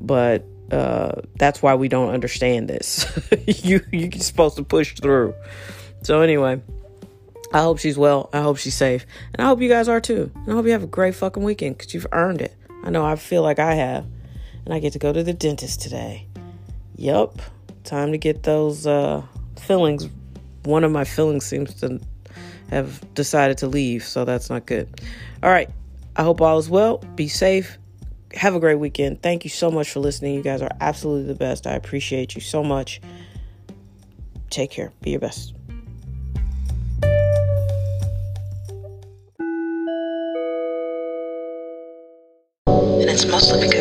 But 0.00 0.46
uh, 0.72 1.20
that's 1.34 1.60
why 1.60 1.74
we 1.74 1.88
don't 1.88 2.08
understand 2.08 2.66
this. 2.66 3.04
you, 3.46 3.84
you're 3.92 4.10
supposed 4.12 4.56
to 4.56 4.62
push 4.64 4.94
through. 4.94 5.34
So, 6.02 6.22
anyway. 6.22 6.62
I 7.50 7.60
hope 7.60 7.78
she's 7.78 7.96
well. 7.96 8.28
I 8.32 8.42
hope 8.42 8.58
she's 8.58 8.74
safe. 8.74 9.06
And 9.32 9.42
I 9.42 9.48
hope 9.48 9.62
you 9.62 9.70
guys 9.70 9.88
are 9.88 10.02
too. 10.02 10.30
And 10.34 10.50
I 10.50 10.52
hope 10.52 10.66
you 10.66 10.72
have 10.72 10.82
a 10.82 10.86
great 10.86 11.14
fucking 11.14 11.42
weekend 11.42 11.78
because 11.78 11.94
you've 11.94 12.06
earned 12.12 12.42
it. 12.42 12.54
I 12.84 12.90
know 12.90 13.06
I 13.06 13.16
feel 13.16 13.42
like 13.42 13.58
I 13.58 13.74
have. 13.74 14.06
And 14.66 14.74
I 14.74 14.80
get 14.80 14.92
to 14.94 14.98
go 14.98 15.14
to 15.14 15.22
the 15.22 15.32
dentist 15.32 15.80
today. 15.80 16.26
Yup 16.96 17.40
time 17.88 18.12
to 18.12 18.18
get 18.18 18.42
those 18.44 18.86
uh, 18.86 19.22
fillings. 19.58 20.08
One 20.64 20.84
of 20.84 20.92
my 20.92 21.04
fillings 21.04 21.44
seems 21.46 21.74
to 21.80 22.00
have 22.70 23.02
decided 23.14 23.58
to 23.58 23.66
leave, 23.66 24.04
so 24.04 24.24
that's 24.24 24.50
not 24.50 24.66
good. 24.66 25.00
All 25.42 25.50
right. 25.50 25.70
I 26.14 26.22
hope 26.22 26.40
all 26.40 26.58
is 26.58 26.68
well. 26.68 26.98
Be 27.14 27.28
safe. 27.28 27.78
Have 28.34 28.54
a 28.54 28.60
great 28.60 28.74
weekend. 28.74 29.22
Thank 29.22 29.44
you 29.44 29.50
so 29.50 29.70
much 29.70 29.90
for 29.90 30.00
listening. 30.00 30.34
You 30.34 30.42
guys 30.42 30.60
are 30.62 30.70
absolutely 30.80 31.32
the 31.32 31.38
best. 31.38 31.66
I 31.66 31.74
appreciate 31.74 32.34
you 32.34 32.40
so 32.40 32.62
much. 32.62 33.00
Take 34.50 34.70
care. 34.70 34.92
Be 35.00 35.10
your 35.12 35.20
best. 35.20 35.54
And 42.66 43.08
it's 43.08 43.24
mostly 43.26 43.66
because 43.66 43.77